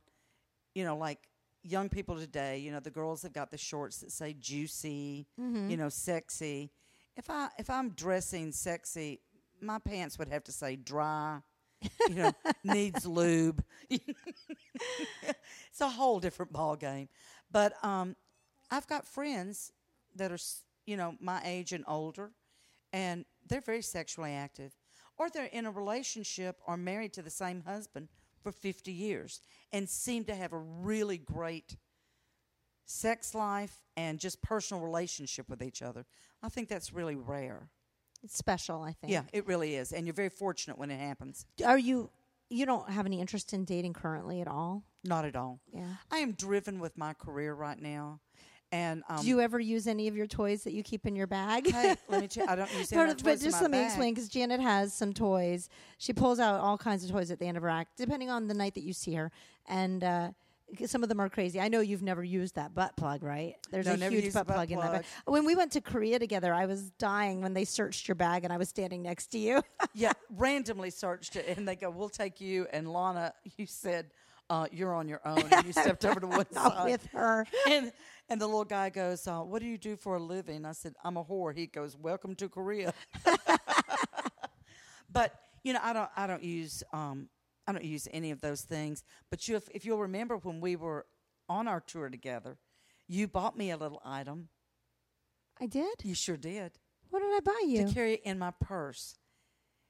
you 0.74 0.84
know, 0.84 0.96
like 0.96 1.18
young 1.62 1.88
people 1.88 2.16
today, 2.16 2.58
you 2.58 2.70
know, 2.70 2.80
the 2.80 2.90
girls 2.90 3.22
have 3.22 3.32
got 3.32 3.50
the 3.50 3.58
shorts 3.58 3.98
that 3.98 4.12
say 4.12 4.34
juicy, 4.38 5.26
you 5.70 5.76
know, 5.76 5.88
sexy. 5.88 6.70
If 7.16 7.30
I 7.30 7.48
if 7.58 7.68
I'm 7.70 7.90
dressing 7.90 8.52
sexy, 8.52 9.20
my 9.60 9.78
pants 9.78 10.18
would 10.18 10.28
have 10.28 10.44
to 10.44 10.52
say 10.52 10.76
dry, 10.76 11.40
you 12.08 12.14
know, 12.14 12.32
needs 12.64 13.06
lube. 13.06 13.62
it's 13.90 15.80
a 15.80 15.88
whole 15.88 16.20
different 16.20 16.52
ball 16.52 16.76
game. 16.76 17.08
But 17.50 17.72
um, 17.84 18.16
I've 18.70 18.86
got 18.86 19.06
friends 19.06 19.72
that 20.14 20.32
are, 20.32 20.38
you 20.86 20.96
know, 20.96 21.14
my 21.20 21.40
age 21.44 21.72
and 21.72 21.84
older, 21.88 22.30
and 22.92 23.24
they're 23.48 23.60
very 23.60 23.82
sexually 23.82 24.32
active, 24.32 24.76
or 25.18 25.30
they're 25.30 25.46
in 25.46 25.66
a 25.66 25.70
relationship 25.70 26.60
or 26.66 26.76
married 26.76 27.12
to 27.14 27.22
the 27.22 27.30
same 27.30 27.62
husband 27.62 28.08
for 28.42 28.52
50 28.52 28.92
years 28.92 29.40
and 29.72 29.88
seem 29.88 30.24
to 30.24 30.34
have 30.34 30.52
a 30.52 30.58
really 30.58 31.18
great 31.18 31.76
sex 32.84 33.34
life 33.34 33.82
and 33.96 34.18
just 34.18 34.42
personal 34.42 34.82
relationship 34.82 35.48
with 35.48 35.62
each 35.62 35.82
other. 35.82 36.06
I 36.42 36.48
think 36.48 36.68
that's 36.68 36.92
really 36.92 37.16
rare. 37.16 37.70
It's 38.22 38.36
special, 38.36 38.82
I 38.82 38.92
think. 38.92 39.12
Yeah, 39.12 39.22
it 39.32 39.46
really 39.46 39.76
is. 39.76 39.92
And 39.92 40.06
you're 40.06 40.14
very 40.14 40.28
fortunate 40.28 40.78
when 40.78 40.90
it 40.90 40.98
happens. 40.98 41.46
Are 41.64 41.78
you? 41.78 42.10
You 42.48 42.64
don't 42.64 42.88
have 42.88 43.06
any 43.06 43.20
interest 43.20 43.52
in 43.52 43.64
dating 43.64 43.94
currently 43.94 44.40
at 44.40 44.46
all? 44.46 44.84
Not 45.02 45.24
at 45.24 45.34
all. 45.34 45.60
Yeah. 45.72 45.96
I 46.12 46.18
am 46.18 46.32
driven 46.32 46.78
with 46.78 46.96
my 46.96 47.12
career 47.12 47.52
right 47.54 47.80
now. 47.80 48.20
And 48.72 49.02
um, 49.08 49.22
Do 49.22 49.28
you 49.28 49.40
ever 49.40 49.60
use 49.60 49.86
any 49.86 50.08
of 50.08 50.16
your 50.16 50.26
toys 50.26 50.64
that 50.64 50.72
you 50.72 50.82
keep 50.82 51.06
in 51.06 51.14
your 51.14 51.26
bag? 51.28 51.70
hey, 51.70 51.96
let 52.08 52.20
me 52.20 52.28
tell 52.28 52.48
I 52.48 52.56
don't 52.56 52.72
use 52.76 52.92
any 52.92 53.00
But, 53.06 53.22
but 53.22 53.30
toys 53.30 53.42
in 53.44 53.50
just 53.50 53.62
let 53.62 53.70
me 53.70 53.78
bag. 53.78 53.86
explain 53.86 54.14
because 54.14 54.28
Janet 54.28 54.60
has 54.60 54.92
some 54.92 55.12
toys. 55.12 55.68
She 55.98 56.12
pulls 56.12 56.40
out 56.40 56.60
all 56.60 56.76
kinds 56.76 57.04
of 57.04 57.10
toys 57.10 57.30
at 57.30 57.38
the 57.38 57.46
end 57.46 57.56
of 57.56 57.62
her 57.62 57.68
act, 57.68 57.96
depending 57.96 58.28
on 58.30 58.48
the 58.48 58.54
night 58.54 58.74
that 58.74 58.82
you 58.82 58.92
see 58.92 59.14
her. 59.14 59.30
And 59.68 60.02
uh, 60.02 60.30
some 60.84 61.04
of 61.04 61.08
them 61.08 61.20
are 61.20 61.28
crazy. 61.28 61.60
I 61.60 61.68
know 61.68 61.78
you've 61.80 62.02
never 62.02 62.24
used 62.24 62.56
that 62.56 62.74
butt 62.74 62.96
plug, 62.96 63.22
right? 63.22 63.54
There's 63.70 63.86
No, 63.86 63.92
a 63.94 64.10
huge 64.10 64.32
butt 64.34 64.48
butt 64.48 64.56
plug 64.56 64.70
in 64.72 64.80
that 64.80 64.92
bag. 64.92 65.04
When 65.26 65.44
we 65.44 65.54
went 65.54 65.70
to 65.72 65.80
Korea 65.80 66.18
together, 66.18 66.52
I 66.52 66.66
was 66.66 66.90
dying 66.98 67.40
when 67.42 67.54
they 67.54 67.64
searched 67.64 68.08
your 68.08 68.16
bag 68.16 68.42
and 68.42 68.52
I 68.52 68.56
was 68.56 68.68
standing 68.68 69.00
next 69.02 69.28
to 69.28 69.38
you. 69.38 69.62
yeah, 69.94 70.12
randomly 70.30 70.90
searched 70.90 71.36
it, 71.36 71.56
and 71.56 71.68
they 71.68 71.76
go, 71.76 71.88
"We'll 71.88 72.08
take 72.08 72.40
you." 72.40 72.66
And 72.72 72.88
Lahna, 72.88 73.30
you 73.56 73.66
said, 73.66 74.10
uh, 74.50 74.66
"You're 74.72 74.94
on 74.94 75.08
your 75.08 75.20
own." 75.24 75.44
And 75.50 75.66
you 75.66 75.72
stepped 75.84 76.04
over 76.04 76.20
to 76.20 76.26
one 76.26 76.50
side 76.52 76.84
with 76.84 77.06
her. 77.12 77.46
And 77.68 77.92
and 78.28 78.40
the 78.40 78.46
little 78.46 78.64
guy 78.64 78.90
goes, 78.90 79.26
uh, 79.26 79.40
"What 79.40 79.60
do 79.62 79.66
you 79.68 79.78
do 79.78 79.96
for 79.96 80.16
a 80.16 80.20
living?" 80.22 80.64
I 80.64 80.72
said, 80.72 80.94
"I'm 81.04 81.16
a 81.16 81.24
whore." 81.24 81.54
He 81.56 81.66
goes, 81.66 81.96
"Welcome 81.96 82.34
to 82.36 82.48
Korea." 82.48 82.92
but 85.10 85.34
you 85.62 85.72
know, 85.72 85.80
I 85.82 85.92
don't, 85.92 86.10
I 86.16 86.26
don't 86.28 86.44
use, 86.44 86.84
um, 86.92 87.28
I 87.66 87.72
don't 87.72 87.84
use 87.84 88.06
any 88.12 88.30
of 88.30 88.40
those 88.40 88.62
things. 88.62 89.02
But 89.30 89.48
you, 89.48 89.56
if, 89.56 89.68
if 89.74 89.84
you'll 89.84 89.98
remember 89.98 90.36
when 90.36 90.60
we 90.60 90.76
were 90.76 91.06
on 91.48 91.66
our 91.66 91.80
tour 91.80 92.08
together, 92.08 92.58
you 93.08 93.26
bought 93.26 93.56
me 93.58 93.70
a 93.72 93.76
little 93.76 94.00
item. 94.04 94.48
I 95.60 95.66
did? 95.66 96.04
You 96.04 96.14
sure 96.14 96.36
did 96.36 96.72
What 97.10 97.20
did 97.20 97.34
I 97.34 97.40
buy 97.44 97.62
you? 97.66 97.86
to 97.86 97.92
carry 97.92 98.14
in 98.14 98.38
my 98.38 98.52
purse. 98.60 99.16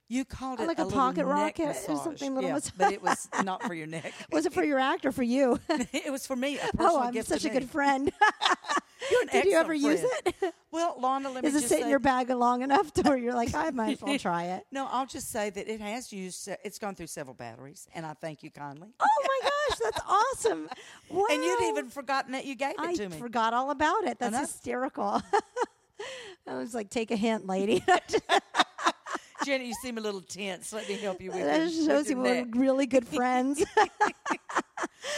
You 0.08 0.24
called 0.24 0.60
it 0.60 0.68
like 0.68 0.78
a, 0.78 0.86
a 0.86 0.90
pocket 0.90 1.24
rocket 1.26 1.76
or 1.88 1.96
something, 1.96 2.34
little 2.34 2.50
mas- 2.52 2.70
but 2.70 2.92
it 2.92 3.02
was 3.02 3.28
not 3.42 3.62
for 3.64 3.74
your 3.74 3.88
neck. 3.88 4.12
Was 4.30 4.46
it 4.46 4.52
for 4.52 4.62
your 4.62 4.78
act 4.78 5.04
or 5.04 5.10
for 5.10 5.24
you? 5.24 5.58
it 5.68 6.12
was 6.12 6.26
for 6.26 6.36
me. 6.36 6.58
A 6.58 6.60
oh, 6.66 6.70
personal 6.76 6.96
oh, 6.96 7.00
I'm 7.00 7.22
such 7.22 7.44
a 7.44 7.48
me. 7.48 7.54
good 7.54 7.68
friend. 7.68 8.12
You're 9.10 9.22
an 9.22 9.28
Did 9.32 9.44
you 9.46 9.56
ever 9.56 9.72
excellent 9.72 10.00
use 10.00 10.10
it? 10.42 10.54
Well, 10.70 10.96
Lahna, 11.00 11.32
let 11.34 11.42
me 11.42 11.48
Is 11.48 11.56
it 11.56 11.68
sit 11.68 11.80
in 11.80 11.88
your 11.88 11.98
bag 11.98 12.30
long 12.30 12.62
enough 12.62 12.92
to 12.94 13.02
where 13.02 13.16
you're 13.16 13.34
like, 13.34 13.54
I 13.54 13.70
might 13.70 13.94
as 13.94 14.02
well 14.02 14.18
try 14.18 14.44
it? 14.44 14.64
No, 14.70 14.86
I'll 14.90 15.06
just 15.06 15.30
say 15.30 15.50
that 15.50 15.68
it 15.68 15.80
has 15.80 16.12
used. 16.12 16.38
se- 16.40 16.58
It's 16.64 16.78
gone 16.78 16.94
through 16.94 17.08
several 17.08 17.34
batteries, 17.34 17.88
and 17.94 18.06
I 18.06 18.14
thank 18.14 18.42
you 18.44 18.50
kindly. 18.50 18.88
Oh 19.00 19.06
my 19.42 19.48
gosh, 19.50 19.78
that's 19.82 20.00
awesome! 20.08 20.68
Wow. 21.10 21.26
And 21.30 21.42
you'd 21.42 21.62
even 21.68 21.88
forgotten 21.88 22.32
that 22.32 22.44
you 22.46 22.54
gave 22.54 22.70
it 22.72 22.80
I 22.80 22.94
to 22.94 23.08
me. 23.08 23.18
forgot 23.18 23.54
all 23.54 23.70
about 23.70 24.04
it. 24.04 24.18
That's 24.20 24.32
know. 24.32 24.40
hysterical. 24.40 25.22
I 26.46 26.54
was 26.54 26.74
like, 26.74 26.90
take 26.90 27.10
a 27.10 27.16
hint, 27.16 27.46
lady. 27.46 27.82
Jenny, 29.46 29.68
you 29.68 29.74
seem 29.80 29.96
a 29.96 30.00
little 30.00 30.20
tense. 30.20 30.72
Let 30.72 30.88
me 30.88 30.96
help 30.96 31.22
you 31.22 31.30
with 31.30 31.40
that 31.40 31.60
with 31.60 31.86
shows 31.86 32.10
you 32.10 32.16
we're 32.18 32.44
really 32.50 32.86
good 32.86 33.06
friends. 33.18 33.64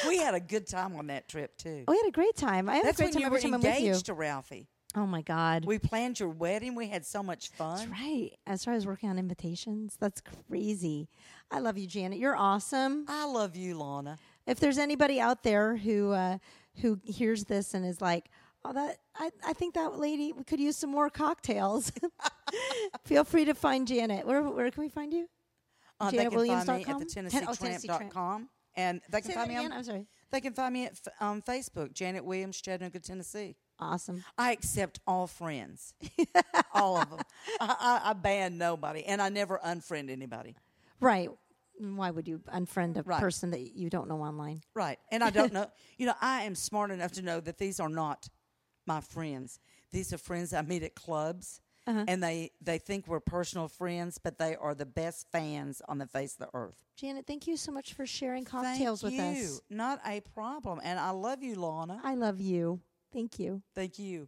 We 0.06 0.18
had 0.18 0.34
a 0.34 0.40
good 0.40 0.66
time 0.66 0.94
on 0.96 1.06
that 1.06 1.28
trip 1.28 1.56
too. 1.56 1.84
we 1.88 1.96
had 1.96 2.06
a 2.06 2.10
great 2.12 2.36
time. 2.36 2.68
I 2.68 2.76
had 2.76 2.84
That's 2.84 3.00
a 3.00 3.04
great 3.04 3.12
time 3.14 3.20
you 3.20 3.26
every 3.26 3.40
time 3.40 3.54
I'm 3.54 3.60
with 3.60 3.80
you. 3.80 3.86
engaged 3.88 4.06
to 4.06 4.14
Ralphie. 4.14 4.68
Oh 4.94 5.06
my 5.06 5.22
god. 5.22 5.64
We 5.64 5.78
planned 5.78 6.20
your 6.20 6.28
wedding. 6.28 6.74
We 6.74 6.88
had 6.88 7.06
so 7.06 7.22
much 7.22 7.48
fun. 7.50 7.78
That's 7.78 7.88
right. 7.90 8.30
As 8.46 8.64
far 8.64 8.74
as 8.74 8.86
working 8.86 9.08
on 9.08 9.18
invitations, 9.18 9.96
that's 9.98 10.20
crazy. 10.48 11.08
I 11.50 11.60
love 11.60 11.78
you, 11.78 11.86
Janet. 11.86 12.18
You're 12.18 12.36
awesome. 12.36 13.06
I 13.08 13.24
love 13.26 13.56
you, 13.56 13.76
Lahna. 13.76 14.18
If 14.46 14.60
there's 14.60 14.78
anybody 14.78 15.20
out 15.20 15.42
there 15.42 15.76
who 15.76 16.12
uh, 16.12 16.38
who 16.82 17.00
hears 17.04 17.44
this 17.44 17.72
and 17.74 17.84
is 17.84 18.00
like, 18.00 18.26
"Oh, 18.68 18.72
that 18.74 18.98
I, 19.16 19.30
I 19.46 19.52
think 19.54 19.74
that 19.74 19.98
lady 19.98 20.32
we 20.32 20.44
could 20.44 20.60
use 20.60 20.76
some 20.76 20.90
more 20.90 21.08
cocktails," 21.10 21.90
feel 23.04 23.24
free 23.24 23.44
to 23.46 23.54
find 23.54 23.86
Janet. 23.86 24.26
Where 24.26 24.42
where 24.42 24.70
can 24.70 24.82
we 24.82 24.88
find 24.88 25.12
you? 25.12 25.28
Uh, 26.00 26.10
they 26.10 26.18
can 26.26 26.30
find 26.30 26.44
me 26.46 26.84
at 26.84 26.98
the 26.98 27.04
Ten- 27.06 27.26
oh, 27.48 27.54
Tennessee. 27.54 27.88
And 28.76 29.00
they 29.10 29.20
can 29.20 29.30
Say 29.30 29.34
find 29.34 29.48
me 29.48 29.56
again. 29.56 29.72
on 29.72 29.78
I'm 29.78 29.84
sorry. 29.84 30.06
They 30.30 30.40
can 30.40 30.52
find 30.52 30.72
me 30.72 30.84
at 30.86 30.92
f- 30.92 31.12
on 31.20 31.42
Facebook, 31.42 31.92
Janet 31.92 32.24
Williams, 32.24 32.60
Chattanooga, 32.60 33.00
Tennessee. 33.00 33.56
Awesome. 33.80 34.24
I 34.36 34.52
accept 34.52 35.00
all 35.06 35.26
friends, 35.26 35.94
all 36.74 36.96
of 36.98 37.10
them. 37.10 37.20
I, 37.60 38.00
I, 38.04 38.10
I 38.10 38.12
ban 38.12 38.58
nobody, 38.58 39.04
and 39.04 39.20
I 39.20 39.30
never 39.30 39.58
unfriend 39.64 40.10
anybody. 40.10 40.54
Right. 41.00 41.28
Why 41.80 42.10
would 42.10 42.26
you 42.28 42.40
unfriend 42.54 42.96
a 42.98 43.02
Right. 43.02 43.20
person 43.20 43.50
that 43.50 43.74
you 43.76 43.88
don't 43.88 44.08
know 44.08 44.20
online? 44.20 44.62
Right, 44.74 44.98
and 45.12 45.22
I 45.24 45.30
don't 45.30 45.52
know. 45.52 45.66
You 45.96 46.06
know, 46.06 46.14
I 46.20 46.42
am 46.42 46.54
smart 46.54 46.90
enough 46.90 47.12
to 47.12 47.22
know 47.22 47.40
that 47.40 47.58
these 47.58 47.78
are 47.80 47.88
not 47.88 48.28
my 48.88 49.00
friends. 49.00 49.60
These 49.92 50.12
are 50.12 50.18
friends 50.18 50.52
I 50.52 50.62
meet 50.62 50.82
at 50.82 50.96
clubs, 50.96 51.60
Uh-huh. 51.86 52.04
and 52.08 52.20
they 52.22 52.50
they 52.60 52.78
think 52.78 53.06
we're 53.06 53.20
personal 53.20 53.68
friends, 53.68 54.18
but 54.18 54.38
they 54.38 54.56
are 54.56 54.74
the 54.74 54.86
best 54.86 55.30
fans 55.30 55.80
on 55.88 55.98
the 55.98 56.06
face 56.06 56.32
of 56.34 56.40
the 56.50 56.50
earth. 56.58 56.74
Janet, 56.96 57.26
thank 57.28 57.46
you 57.46 57.56
so 57.56 57.70
much 57.70 57.94
for 57.94 58.04
sharing 58.06 58.44
cocktails 58.44 59.02
Thank 59.02 59.14
with 59.16 59.36
you. 59.36 59.44
us. 59.44 59.60
Not 59.70 60.00
a 60.04 60.20
problem, 60.20 60.80
and 60.82 60.98
I 60.98 61.10
love 61.10 61.44
you, 61.44 61.54
Lahna. 61.54 62.00
I 62.02 62.14
love 62.16 62.40
you. 62.40 62.80
Thank 63.12 63.38
you. 63.38 63.62
Thank 63.76 63.98
you. 64.00 64.26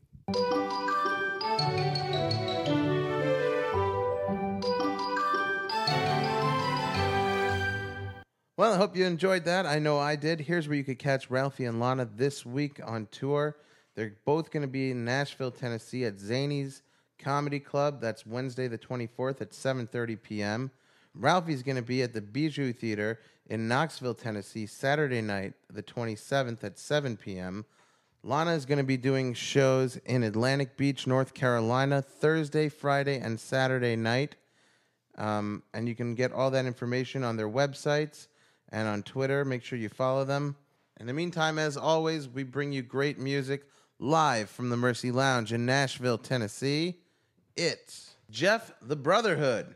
Well, 8.56 8.74
I 8.74 8.76
hope 8.76 8.94
you 8.94 9.06
enjoyed 9.06 9.44
that. 9.46 9.64
I 9.64 9.78
know 9.78 9.98
I 9.98 10.16
did. 10.16 10.40
Here's 10.42 10.68
where 10.68 10.76
you 10.76 10.84
could 10.84 10.98
catch 10.98 11.30
Ralphie 11.30 11.64
and 11.64 11.80
Lahna 11.80 12.06
this 12.14 12.44
week 12.44 12.78
on 12.84 13.06
tour. 13.10 13.56
They're 13.94 14.16
both 14.24 14.50
going 14.50 14.62
to 14.62 14.68
be 14.68 14.90
in 14.90 15.04
Nashville, 15.04 15.50
Tennessee 15.50 16.04
at 16.04 16.18
Zany's 16.18 16.82
Comedy 17.18 17.60
Club. 17.60 18.00
That's 18.00 18.24
Wednesday 18.24 18.68
the 18.68 18.78
24th 18.78 19.40
at 19.40 19.50
7:30 19.50 20.22
p.m. 20.22 20.70
Ralphie's 21.14 21.62
going 21.62 21.76
to 21.76 21.82
be 21.82 22.02
at 22.02 22.14
the 22.14 22.20
Bijou 22.20 22.72
Theater 22.72 23.18
in 23.46 23.66
Knoxville, 23.66 24.14
Tennessee, 24.14 24.66
Saturday 24.66 25.20
night, 25.20 25.54
the 25.68 25.82
27th 25.82 26.62
at 26.62 26.78
7 26.78 27.16
p.m. 27.16 27.64
Lahna 28.24 28.54
is 28.54 28.64
going 28.64 28.78
to 28.78 28.84
be 28.84 28.96
doing 28.96 29.34
shows 29.34 29.96
in 30.04 30.22
Atlantic 30.22 30.76
Beach, 30.76 31.06
North 31.06 31.34
Carolina, 31.34 32.00
Thursday, 32.00 32.68
Friday, 32.68 33.18
and 33.18 33.40
Saturday 33.40 33.96
night. 33.96 34.36
Um, 35.18 35.62
and 35.74 35.88
you 35.88 35.94
can 35.94 36.14
get 36.14 36.32
all 36.32 36.50
that 36.52 36.66
information 36.66 37.24
on 37.24 37.36
their 37.36 37.48
websites 37.48 38.28
and 38.68 38.86
on 38.86 39.02
Twitter. 39.02 39.44
Make 39.44 39.64
sure 39.64 39.78
you 39.78 39.88
follow 39.88 40.24
them. 40.24 40.54
In 41.00 41.06
the 41.06 41.12
meantime, 41.12 41.58
as 41.58 41.76
always, 41.76 42.28
we 42.28 42.42
bring 42.42 42.72
you 42.72 42.82
great 42.82 43.18
music 43.18 43.64
live 44.00 44.48
from 44.48 44.70
the 44.70 44.76
Mercy 44.78 45.12
Lounge 45.12 45.52
in 45.52 45.66
Nashville, 45.66 46.16
Tennessee. 46.16 46.96
It's 47.54 48.14
Jeff 48.30 48.72
the 48.80 48.96
Brotherhood. 48.96 49.74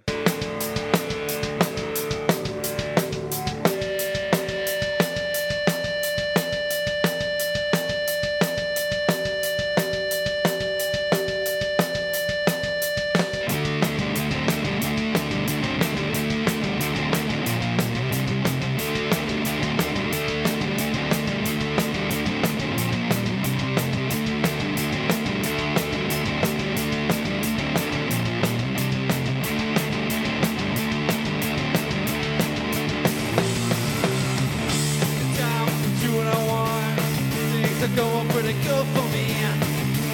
Are 37.84 37.96
going 37.96 38.28
pretty 38.28 38.54
good 38.64 38.86
for 38.94 39.04
me. 39.12 39.26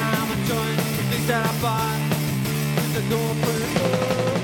I'm 0.03 0.29
enjoying 0.39 0.77
the 0.77 1.05
things 1.07 1.27
that 1.29 1.47
I 1.47 1.53
buy. 1.63 1.95
Things 2.75 2.97
are 2.99 3.09
going 3.09 3.39
pretty 3.47 3.69
good. 3.79 4.35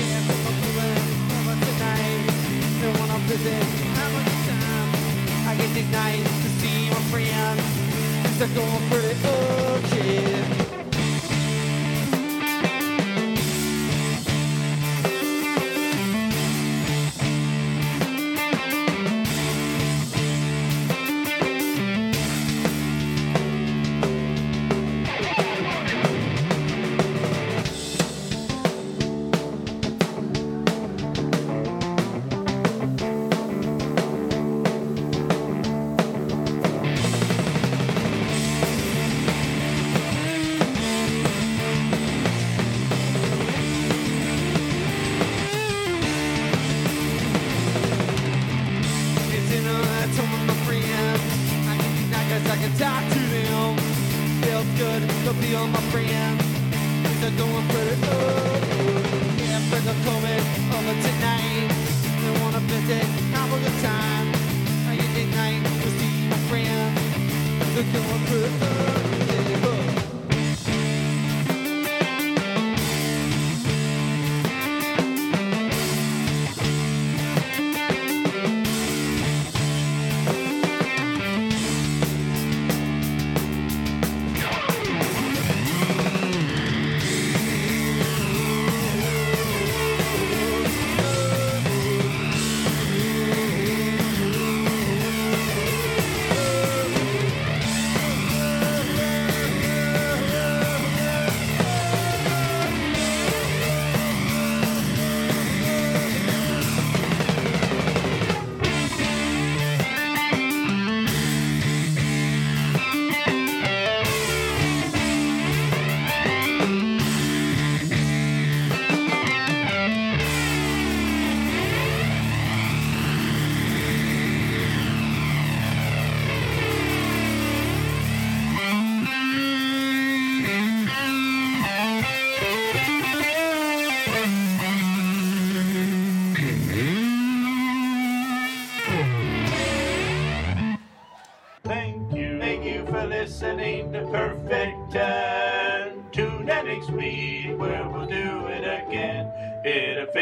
Yeah, 0.00 0.24
I'm 0.24 0.56
feeling 0.64 1.04
over 1.36 1.56
tonight. 1.66 2.24
And 2.80 2.92
when 2.96 3.10
I'm 3.10 3.22
busy, 3.28 3.50
a 3.50 4.22
good 4.24 4.40
time. 4.48 4.88
I 5.48 5.54
get 5.58 5.70
the 5.74 5.84
night 5.92 6.24
to 6.24 6.48
see 6.60 6.88
my 6.88 7.02
friends. 7.12 7.60
Things 8.24 8.40
are 8.40 8.54
going 8.56 8.84
pretty 8.88 9.14
okay. 9.76 10.45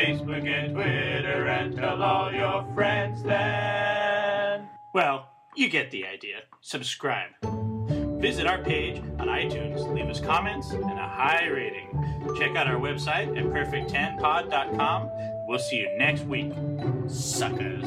Facebook 0.04 0.46
and 0.46 0.74
Twitter 0.74 1.46
and 1.46 1.74
tell 1.74 2.02
all 2.02 2.30
your 2.30 2.66
friends 2.74 3.22
then. 3.22 4.68
Well, 4.92 5.30
you 5.56 5.70
get 5.70 5.90
the 5.90 6.06
idea. 6.06 6.40
Subscribe. 6.60 7.30
Visit 8.20 8.46
our 8.46 8.58
page 8.58 8.98
on 9.18 9.28
iTunes, 9.28 9.94
leave 9.94 10.06
us 10.06 10.20
comments 10.20 10.72
and 10.72 10.84
a 10.84 11.08
high 11.08 11.46
rating. 11.46 11.88
Check 12.38 12.54
out 12.54 12.66
our 12.66 12.78
website 12.78 13.34
at 13.38 13.44
perfect10pod.com. 13.44 15.10
We'll 15.48 15.58
see 15.58 15.76
you 15.76 15.96
next 15.96 16.24
week, 16.24 16.52
suckers. 17.08 17.86